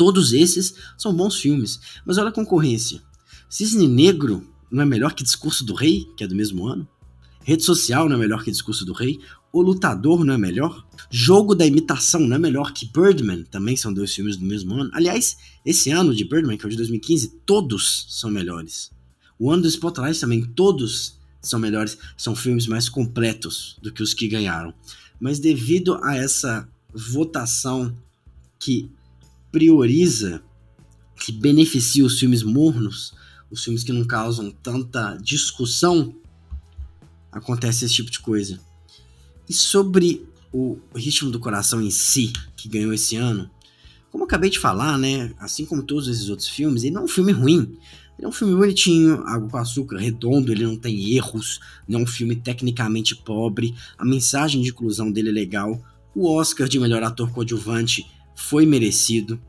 Todos 0.03 0.33
esses 0.33 0.73
são 0.97 1.15
bons 1.15 1.37
filmes. 1.37 1.79
Mas 2.05 2.17
olha 2.17 2.27
a 2.27 2.33
concorrência. 2.33 3.01
Cisne 3.49 3.87
Negro 3.87 4.45
não 4.69 4.83
é 4.83 4.85
melhor 4.85 5.13
que 5.13 5.23
Discurso 5.23 5.65
do 5.65 5.73
Rei, 5.73 6.03
que 6.17 6.25
é 6.25 6.27
do 6.27 6.35
mesmo 6.35 6.67
ano? 6.67 6.85
Rede 7.41 7.63
Social 7.63 8.09
não 8.09 8.17
é 8.17 8.19
melhor 8.19 8.43
que 8.43 8.51
Discurso 8.51 8.83
do 8.83 8.91
Rei? 8.91 9.21
O 9.53 9.61
Lutador 9.61 10.25
não 10.25 10.33
é 10.33 10.37
melhor? 10.37 10.85
Jogo 11.09 11.55
da 11.55 11.65
Imitação 11.65 12.19
não 12.19 12.35
é 12.35 12.39
melhor 12.39 12.73
que 12.73 12.85
Birdman? 12.85 13.45
Também 13.45 13.77
são 13.77 13.93
dois 13.93 14.13
filmes 14.13 14.35
do 14.35 14.45
mesmo 14.45 14.75
ano. 14.75 14.91
Aliás, 14.93 15.37
esse 15.65 15.89
ano 15.89 16.13
de 16.13 16.25
Birdman, 16.25 16.57
que 16.57 16.65
é 16.65 16.67
o 16.67 16.69
de 16.69 16.75
2015, 16.75 17.39
todos 17.45 18.05
são 18.09 18.29
melhores. 18.29 18.91
O 19.39 19.49
ano 19.49 19.61
do 19.61 19.69
Spotlight 19.69 20.19
também, 20.19 20.43
todos 20.43 21.17
são 21.41 21.61
melhores. 21.61 21.97
São 22.17 22.35
filmes 22.35 22.67
mais 22.67 22.89
completos 22.89 23.79
do 23.81 23.89
que 23.89 24.03
os 24.03 24.13
que 24.13 24.27
ganharam. 24.27 24.73
Mas 25.17 25.39
devido 25.39 25.97
a 26.03 26.13
essa 26.13 26.67
votação 26.93 27.97
que 28.59 28.91
prioriza, 29.53 30.41
que 31.15 31.31
beneficia 31.31 32.03
os 32.03 32.19
filmes 32.19 32.41
mornos, 32.41 33.13
os 33.51 33.63
filmes 33.63 33.83
que 33.83 33.93
não 33.93 34.03
causam 34.03 34.49
tanta 34.49 35.15
discussão, 35.21 36.15
acontece 37.31 37.85
esse 37.85 37.93
tipo 37.93 38.09
de 38.09 38.19
coisa. 38.19 38.59
E 39.47 39.53
sobre 39.53 40.27
o 40.51 40.79
ritmo 40.95 41.29
do 41.29 41.39
coração 41.39 41.79
em 41.79 41.91
si, 41.91 42.33
que 42.57 42.67
ganhou 42.67 42.91
esse 42.91 43.15
ano, 43.15 43.47
como 44.11 44.23
eu 44.23 44.25
acabei 44.25 44.49
de 44.49 44.57
falar, 44.57 44.97
né? 44.97 45.31
Assim 45.37 45.65
como 45.65 45.83
todos 45.83 46.07
esses 46.07 46.29
outros 46.29 46.47
filmes, 46.47 46.83
ele 46.83 46.95
não 46.95 47.01
é 47.01 47.05
um 47.05 47.07
filme 47.07 47.31
ruim. 47.31 47.77
Ele 48.17 48.25
é 48.25 48.27
um 48.27 48.31
filme 48.31 48.55
bonitinho, 48.55 49.23
água 49.25 49.49
com 49.49 49.57
açúcar, 49.57 49.97
redondo, 49.97 50.51
ele 50.51 50.65
não 50.65 50.75
tem 50.75 51.13
erros, 51.15 51.59
não 51.87 51.99
é 51.99 52.03
um 52.03 52.07
filme 52.07 52.35
tecnicamente 52.35 53.15
pobre, 53.15 53.75
a 53.97 54.05
mensagem 54.05 54.61
de 54.61 54.69
inclusão 54.69 55.11
dele 55.11 55.29
é 55.29 55.31
legal, 55.31 55.79
o 56.15 56.31
Oscar 56.31 56.67
de 56.67 56.79
melhor 56.79 57.03
ator 57.03 57.31
coadjuvante 57.31 58.05
foi 58.43 58.65
merecido. 58.65 59.41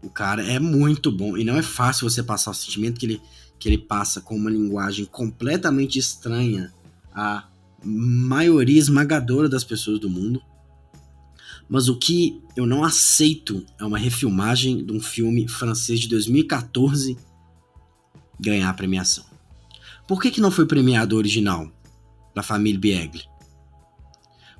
O 0.00 0.08
cara 0.08 0.46
é 0.46 0.60
muito 0.60 1.10
bom 1.10 1.36
e 1.36 1.44
não 1.44 1.56
é 1.56 1.62
fácil 1.62 2.08
você 2.08 2.22
passar 2.22 2.52
o 2.52 2.54
sentimento 2.54 3.00
que 3.00 3.06
ele, 3.06 3.22
que 3.58 3.68
ele 3.68 3.78
passa 3.78 4.20
com 4.20 4.36
uma 4.36 4.50
linguagem 4.50 5.04
completamente 5.04 5.98
estranha 5.98 6.72
a 7.12 7.48
maioria 7.84 8.78
esmagadora 8.78 9.48
das 9.48 9.64
pessoas 9.64 9.98
do 9.98 10.08
mundo. 10.08 10.40
Mas 11.68 11.88
o 11.88 11.96
que 11.96 12.40
eu 12.56 12.64
não 12.64 12.84
aceito 12.84 13.66
é 13.78 13.84
uma 13.84 13.98
refilmagem 13.98 14.84
de 14.84 14.92
um 14.92 15.00
filme 15.00 15.48
francês 15.48 15.98
de 15.98 16.08
2014 16.08 17.16
ganhar 18.38 18.70
a 18.70 18.74
premiação. 18.74 19.24
Por 20.06 20.22
que, 20.22 20.30
que 20.30 20.40
não 20.40 20.52
foi 20.52 20.66
premiado 20.66 21.16
o 21.16 21.18
original 21.18 21.68
da 22.32 22.42
família 22.42 22.78
Biegli? 22.78 23.24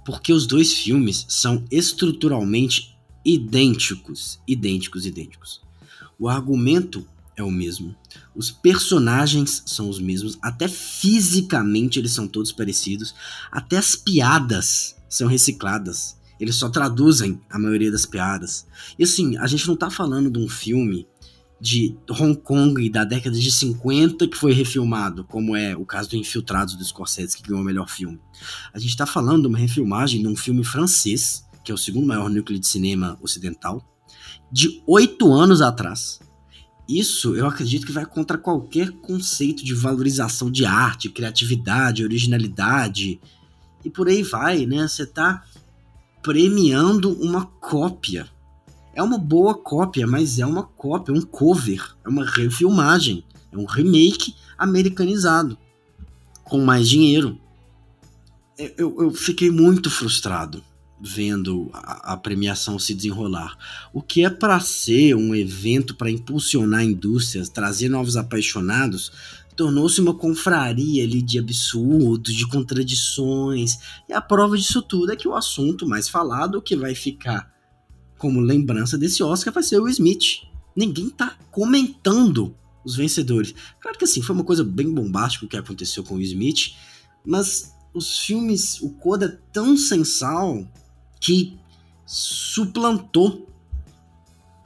Porque 0.05 0.33
os 0.33 0.47
dois 0.47 0.73
filmes 0.73 1.25
são 1.29 1.65
estruturalmente 1.71 2.96
idênticos, 3.27 4.39
idênticos, 4.47 5.05
idênticos. 5.05 5.61
O 6.17 6.29
argumento 6.29 7.05
é 7.37 7.43
o 7.43 7.51
mesmo. 7.51 7.95
Os 8.37 8.53
personagens 8.53 9.65
são 9.67 9.91
os 9.91 9.99
mesmos, 9.99 10.39
até 10.41 10.69
fisicamente 10.69 11.99
eles 11.99 12.13
são 12.13 12.29
todos 12.29 12.53
parecidos, 12.53 13.15
até 13.51 13.77
as 13.77 13.97
piadas 13.97 14.97
são 15.09 15.27
recicladas. 15.27 16.17
Eles 16.39 16.55
só 16.55 16.69
traduzem 16.69 17.41
a 17.51 17.59
maioria 17.59 17.91
das 17.91 18.07
piadas. 18.07 18.67
E 18.97 19.03
assim, 19.03 19.37
a 19.39 19.47
gente 19.47 19.67
não 19.67 19.75
tá 19.77 19.91
falando 19.91 20.31
de 20.31 20.39
um 20.39 20.49
filme 20.49 21.07
de 21.61 21.97
Hong 22.11 22.37
Kong 22.37 22.89
da 22.91 23.05
década 23.05 23.39
de 23.39 23.51
50 23.51 24.29
que 24.29 24.37
foi 24.37 24.53
refilmado, 24.53 25.25
como 25.25 25.57
é 25.57 25.75
o 25.75 25.87
caso 25.87 26.11
do 26.11 26.17
Infiltrados 26.17 26.77
do 26.77 26.85
Scorsese, 26.85 27.37
que 27.37 27.43
ganhou 27.43 27.63
o 27.63 27.65
melhor 27.65 27.89
filme. 27.89 28.21
A 28.73 28.79
gente 28.79 28.97
tá 28.97 29.07
falando 29.07 29.43
de 29.43 29.49
uma 29.49 29.59
refilmagem 29.59 30.21
de 30.21 30.29
um 30.29 30.37
filme 30.37 30.63
francês, 30.63 31.46
que 31.67 31.73
é 31.73 31.75
o 31.75 31.79
segundo 31.79 32.07
maior 32.07 32.31
núcleo 32.31 32.61
de 32.61 32.67
cinema 32.67 33.19
ocidental, 33.21 33.85
de 34.53 34.81
oito 34.87 35.33
anos 35.33 35.61
atrás. 35.61 36.21
Isso 36.89 37.35
eu 37.35 37.45
acredito 37.45 37.85
que 37.85 37.91
vai 37.91 38.07
contra 38.07 38.39
qualquer 38.39 38.93
conceito 38.93 39.65
de 39.65 39.75
valorização 39.75 40.49
de 40.49 40.65
arte, 40.65 41.09
criatividade, 41.09 42.05
originalidade 42.05 43.21
e 43.85 43.91
por 43.91 44.07
aí 44.07 44.23
vai, 44.23 44.65
né? 44.65 44.87
Você 44.87 45.05
tá 45.05 45.43
premiando 46.23 47.13
uma 47.21 47.45
cópia. 47.45 48.29
É 48.95 49.03
uma 49.03 49.19
boa 49.19 49.53
cópia, 49.55 50.07
mas 50.07 50.39
é 50.39 50.47
uma 50.47 50.63
cópia, 50.63 51.13
um 51.13 51.21
cover, 51.21 51.97
é 52.05 52.09
uma 52.09 52.25
refilmagem, 52.25 53.25
é 53.51 53.59
um 53.59 53.67
remake 53.67 54.37
americanizado 54.57 55.59
com 56.45 56.65
mais 56.65 56.89
dinheiro. 56.89 57.41
Eu, 58.57 59.03
eu 59.03 59.11
fiquei 59.11 59.51
muito 59.51 59.91
frustrado 59.91 60.63
vendo 61.01 61.69
a, 61.73 62.15
a, 62.15 62.17
premiação 62.17 62.79
se 62.79 62.95
desenrolar. 62.95 63.57
O 63.93 64.01
que 64.01 64.25
é 64.25 64.31
para 64.31 64.59
ser 64.61 65.15
um 65.15 65.35
evento 65.35 65.95
para 65.95 66.11
impulsionar 66.11 66.83
indústrias, 66.83 67.49
trazer 67.49 67.89
novos 67.89 68.17
apaixonados, 68.17 69.13
tornou-se 69.55 70.01
uma 70.01 70.15
confraria 70.15 71.05
ali 71.05 71.23
de 71.23 71.39
absurdos, 71.39 72.35
de 72.35 72.47
contradições. 72.49 73.79
E 74.09 74.13
a 74.13 74.21
prova 74.21 74.57
disso 74.57 74.83
tudo 74.83 75.13
é 75.13 75.17
que 75.17 75.29
o 75.29 75.35
assunto 75.35 75.87
mais 75.87 76.09
falado, 76.09 76.63
que 76.63 76.77
vai 76.77 76.95
ficar 76.95 77.51
como 78.19 78.41
lembrança 78.41 78.97
desse 78.97 79.23
Oscar, 79.23 79.53
vai 79.53 79.63
ser 79.63 79.81
o 79.81 79.89
Smith. 79.89 80.43
Ninguém 80.75 81.11
tá 81.11 81.37
comentando 81.51 82.55
os 82.85 82.97
vencedores. 82.97 83.55
Claro 83.81 83.99
que 83.99 84.05
assim, 84.05 84.23
foi 84.23 84.35
uma 84.35 84.45
coisa 84.45 84.63
bem 84.63 84.93
bombástica 84.93 85.45
o 85.45 85.49
que 85.49 85.57
aconteceu 85.57 86.05
com 86.05 86.15
o 86.15 86.23
Smith, 86.23 86.75
mas 87.25 87.75
os 87.93 88.21
filmes, 88.21 88.81
o 88.81 88.91
Coda 88.91 89.27
é 89.27 89.53
tão 89.53 89.77
sensal 89.77 90.67
que 91.21 91.59
suplantou 92.05 93.53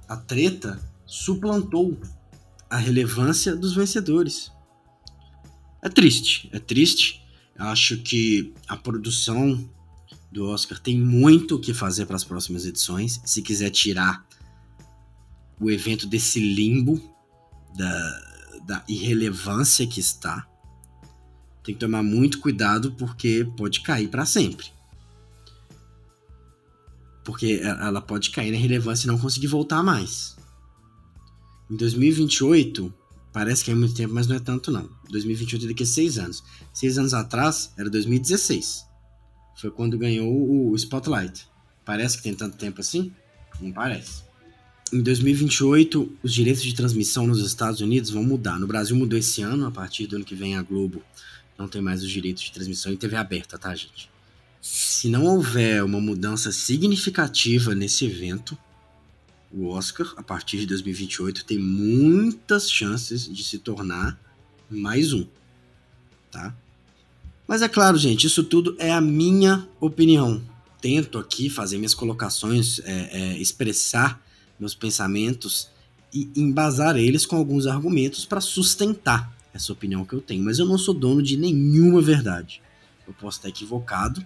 a 0.08 0.16
treta, 0.16 0.80
suplantou 1.06 1.98
a 2.68 2.76
relevância 2.76 3.56
dos 3.56 3.74
vencedores. 3.74 4.52
É 5.82 5.88
triste, 5.88 6.50
é 6.52 6.58
triste. 6.58 7.24
Eu 7.58 7.66
acho 7.66 7.98
que 7.98 8.52
a 8.68 8.76
produção 8.76 9.68
do 10.30 10.46
Oscar 10.46 10.78
tem 10.78 10.98
muito 10.98 11.56
o 11.56 11.60
que 11.60 11.72
fazer 11.72 12.06
para 12.06 12.16
as 12.16 12.24
próximas 12.24 12.66
edições. 12.66 13.20
Se 13.24 13.42
quiser 13.42 13.70
tirar 13.70 14.24
o 15.58 15.70
evento 15.70 16.06
desse 16.06 16.40
limbo 16.40 17.00
da, 17.76 18.20
da 18.66 18.84
irrelevância 18.88 19.86
que 19.86 20.00
está, 20.00 20.46
tem 21.62 21.74
que 21.74 21.80
tomar 21.80 22.02
muito 22.02 22.40
cuidado 22.40 22.92
porque 22.92 23.46
pode 23.56 23.80
cair 23.80 24.08
para 24.08 24.24
sempre 24.24 24.79
porque 27.24 27.60
ela 27.62 28.00
pode 28.00 28.30
cair 28.30 28.50
na 28.50 28.58
relevância 28.58 29.06
e 29.06 29.08
não 29.08 29.18
conseguir 29.18 29.46
voltar 29.46 29.82
mais. 29.82 30.36
Em 31.70 31.76
2028, 31.76 32.92
parece 33.32 33.64
que 33.64 33.70
é 33.70 33.74
muito 33.74 33.94
tempo, 33.94 34.14
mas 34.14 34.26
não 34.26 34.36
é 34.36 34.40
tanto 34.40 34.70
não. 34.70 34.88
2028 35.10 35.64
é 35.64 35.68
daqui 35.68 35.82
a 35.82 35.86
seis 35.86 36.18
anos. 36.18 36.42
Seis 36.72 36.98
anos 36.98 37.14
atrás 37.14 37.72
era 37.76 37.88
2016. 37.88 38.84
Foi 39.60 39.70
quando 39.70 39.98
ganhou 39.98 40.70
o 40.70 40.74
Spotlight. 40.76 41.46
Parece 41.84 42.16
que 42.16 42.22
tem 42.22 42.34
tanto 42.34 42.56
tempo 42.56 42.80
assim? 42.80 43.12
Não 43.60 43.72
parece. 43.72 44.22
Em 44.92 45.02
2028, 45.02 46.18
os 46.22 46.34
direitos 46.34 46.62
de 46.62 46.74
transmissão 46.74 47.26
nos 47.26 47.44
Estados 47.44 47.80
Unidos 47.80 48.10
vão 48.10 48.24
mudar. 48.24 48.58
No 48.58 48.66
Brasil 48.66 48.96
mudou 48.96 49.18
esse 49.18 49.42
ano, 49.42 49.66
a 49.66 49.70
partir 49.70 50.06
do 50.06 50.16
ano 50.16 50.24
que 50.24 50.34
vem 50.34 50.56
a 50.56 50.62
Globo 50.62 51.02
não 51.60 51.68
tem 51.68 51.82
mais 51.82 52.02
os 52.02 52.10
direitos 52.10 52.42
de 52.42 52.52
transmissão 52.52 52.90
em 52.90 52.96
TV 52.96 53.16
aberta, 53.16 53.58
tá, 53.58 53.74
gente? 53.74 54.10
Se 54.60 55.08
não 55.08 55.24
houver 55.24 55.82
uma 55.82 56.00
mudança 56.00 56.52
significativa 56.52 57.74
nesse 57.74 58.04
evento, 58.04 58.56
o 59.52 59.68
Oscar, 59.68 60.12
a 60.16 60.22
partir 60.22 60.58
de 60.58 60.66
2028, 60.66 61.44
tem 61.44 61.58
muitas 61.58 62.70
chances 62.70 63.26
de 63.26 63.42
se 63.42 63.58
tornar 63.58 64.18
mais 64.70 65.12
um, 65.12 65.26
tá? 66.30 66.54
Mas 67.48 67.62
é 67.62 67.68
claro, 67.68 67.98
gente, 67.98 68.28
isso 68.28 68.44
tudo 68.44 68.76
é 68.78 68.92
a 68.92 69.00
minha 69.00 69.66
opinião. 69.80 70.40
Tento 70.80 71.18
aqui 71.18 71.50
fazer 71.50 71.78
minhas 71.78 71.94
colocações, 71.94 72.78
é, 72.84 73.10
é, 73.12 73.38
expressar 73.38 74.24
meus 74.58 74.72
pensamentos 74.74 75.68
e 76.14 76.30
embasar 76.36 76.96
eles 76.96 77.26
com 77.26 77.34
alguns 77.34 77.66
argumentos 77.66 78.24
para 78.24 78.40
sustentar 78.40 79.36
essa 79.52 79.72
opinião 79.72 80.04
que 80.04 80.12
eu 80.12 80.20
tenho. 80.20 80.44
Mas 80.44 80.60
eu 80.60 80.66
não 80.66 80.78
sou 80.78 80.94
dono 80.94 81.22
de 81.22 81.36
nenhuma 81.36 82.00
verdade. 82.00 82.62
Eu 83.06 83.12
posso 83.14 83.38
estar 83.38 83.48
equivocado, 83.48 84.24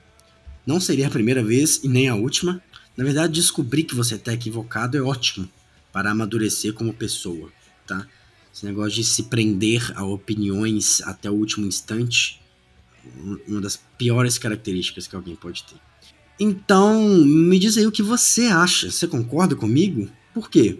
não 0.67 0.81
seria 0.81 1.07
a 1.07 1.11
primeira 1.11 1.43
vez 1.43 1.81
e 1.83 1.89
nem 1.89 2.09
a 2.09 2.15
última. 2.15 2.63
Na 2.97 3.05
verdade, 3.05 3.33
descobrir 3.33 3.85
que 3.85 3.95
você 3.95 4.15
está 4.15 4.33
equivocado 4.33 4.97
é 4.97 5.01
ótimo 5.01 5.49
para 5.93 6.11
amadurecer 6.11 6.73
como 6.73 6.93
pessoa, 6.93 7.51
tá? 7.87 8.07
Esse 8.53 8.65
negócio 8.65 8.93
de 8.93 9.05
se 9.05 9.25
prender 9.25 9.93
a 9.97 10.05
opiniões 10.05 11.01
até 11.03 11.29
o 11.29 11.35
último 11.35 11.67
instante, 11.67 12.41
uma 13.49 13.61
das 13.61 13.77
piores 13.99 14.39
características 14.39 15.07
que 15.07 15.17
alguém 15.17 15.35
pode 15.35 15.65
ter. 15.65 15.77
Então, 16.39 17.05
me 17.25 17.59
diz 17.59 17.77
aí 17.77 17.87
o 17.87 17.93
que 17.93 18.03
você 18.03 18.47
acha. 18.47 18.91
Você 18.91 19.07
concorda 19.07 19.55
comigo? 19.55 20.09
Por 20.33 20.49
quê? 20.49 20.79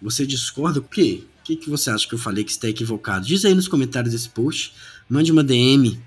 Você 0.00 0.26
discorda? 0.26 0.80
Por 0.80 0.90
quê? 0.90 1.24
O 1.40 1.44
que, 1.44 1.56
que 1.56 1.70
você 1.70 1.90
acha 1.90 2.08
que 2.08 2.14
eu 2.14 2.18
falei 2.18 2.42
que 2.42 2.50
está 2.50 2.68
equivocado? 2.68 3.26
Diz 3.26 3.44
aí 3.44 3.54
nos 3.54 3.68
comentários 3.68 4.12
desse 4.12 4.28
post. 4.28 4.74
Mande 5.08 5.30
uma 5.30 5.44
DM 5.44 6.00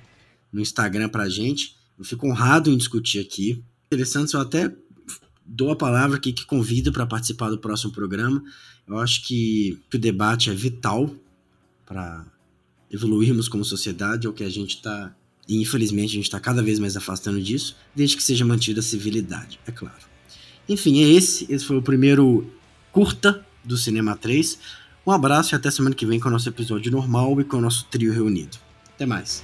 no 0.51 0.59
Instagram 0.59 1.09
pra 1.09 1.29
gente. 1.29 1.76
Eu 1.97 2.05
fico 2.05 2.27
honrado 2.27 2.69
em 2.69 2.77
discutir 2.77 3.19
aqui. 3.19 3.63
Interessante, 3.87 4.33
eu 4.33 4.39
até 4.39 4.73
dou 5.45 5.71
a 5.71 5.75
palavra 5.75 6.17
aqui 6.17 6.33
que 6.33 6.45
convido 6.45 6.91
para 6.91 7.05
participar 7.05 7.49
do 7.49 7.57
próximo 7.57 7.91
programa. 7.91 8.43
Eu 8.87 8.97
acho 8.99 9.23
que 9.23 9.79
o 9.93 9.97
debate 9.97 10.49
é 10.49 10.53
vital 10.53 11.09
para 11.85 12.25
evoluirmos 12.91 13.47
como 13.47 13.63
sociedade, 13.65 14.27
é 14.27 14.29
o 14.29 14.33
que 14.33 14.43
a 14.43 14.49
gente 14.49 14.75
está. 14.75 15.15
E 15.47 15.61
infelizmente 15.61 16.11
a 16.11 16.15
gente 16.15 16.25
está 16.25 16.39
cada 16.39 16.61
vez 16.61 16.77
mais 16.77 16.97
afastando 16.97 17.41
disso, 17.41 17.75
desde 17.95 18.17
que 18.17 18.23
seja 18.23 18.45
mantida 18.45 18.81
a 18.81 18.83
civilidade, 18.83 19.59
é 19.65 19.71
claro. 19.71 20.05
Enfim, 20.67 21.01
é 21.01 21.07
esse. 21.07 21.45
Esse 21.49 21.63
foi 21.63 21.77
o 21.77 21.81
primeiro 21.81 22.45
curta 22.91 23.45
do 23.63 23.77
Cinema 23.77 24.15
3. 24.15 24.59
Um 25.05 25.11
abraço 25.11 25.53
e 25.53 25.55
até 25.55 25.71
semana 25.71 25.95
que 25.95 26.05
vem 26.05 26.19
com 26.19 26.27
o 26.27 26.31
nosso 26.31 26.49
episódio 26.49 26.91
normal 26.91 27.39
e 27.39 27.45
com 27.45 27.57
o 27.57 27.61
nosso 27.61 27.85
trio 27.85 28.11
reunido. 28.11 28.57
Até 28.93 29.05
mais. 29.05 29.41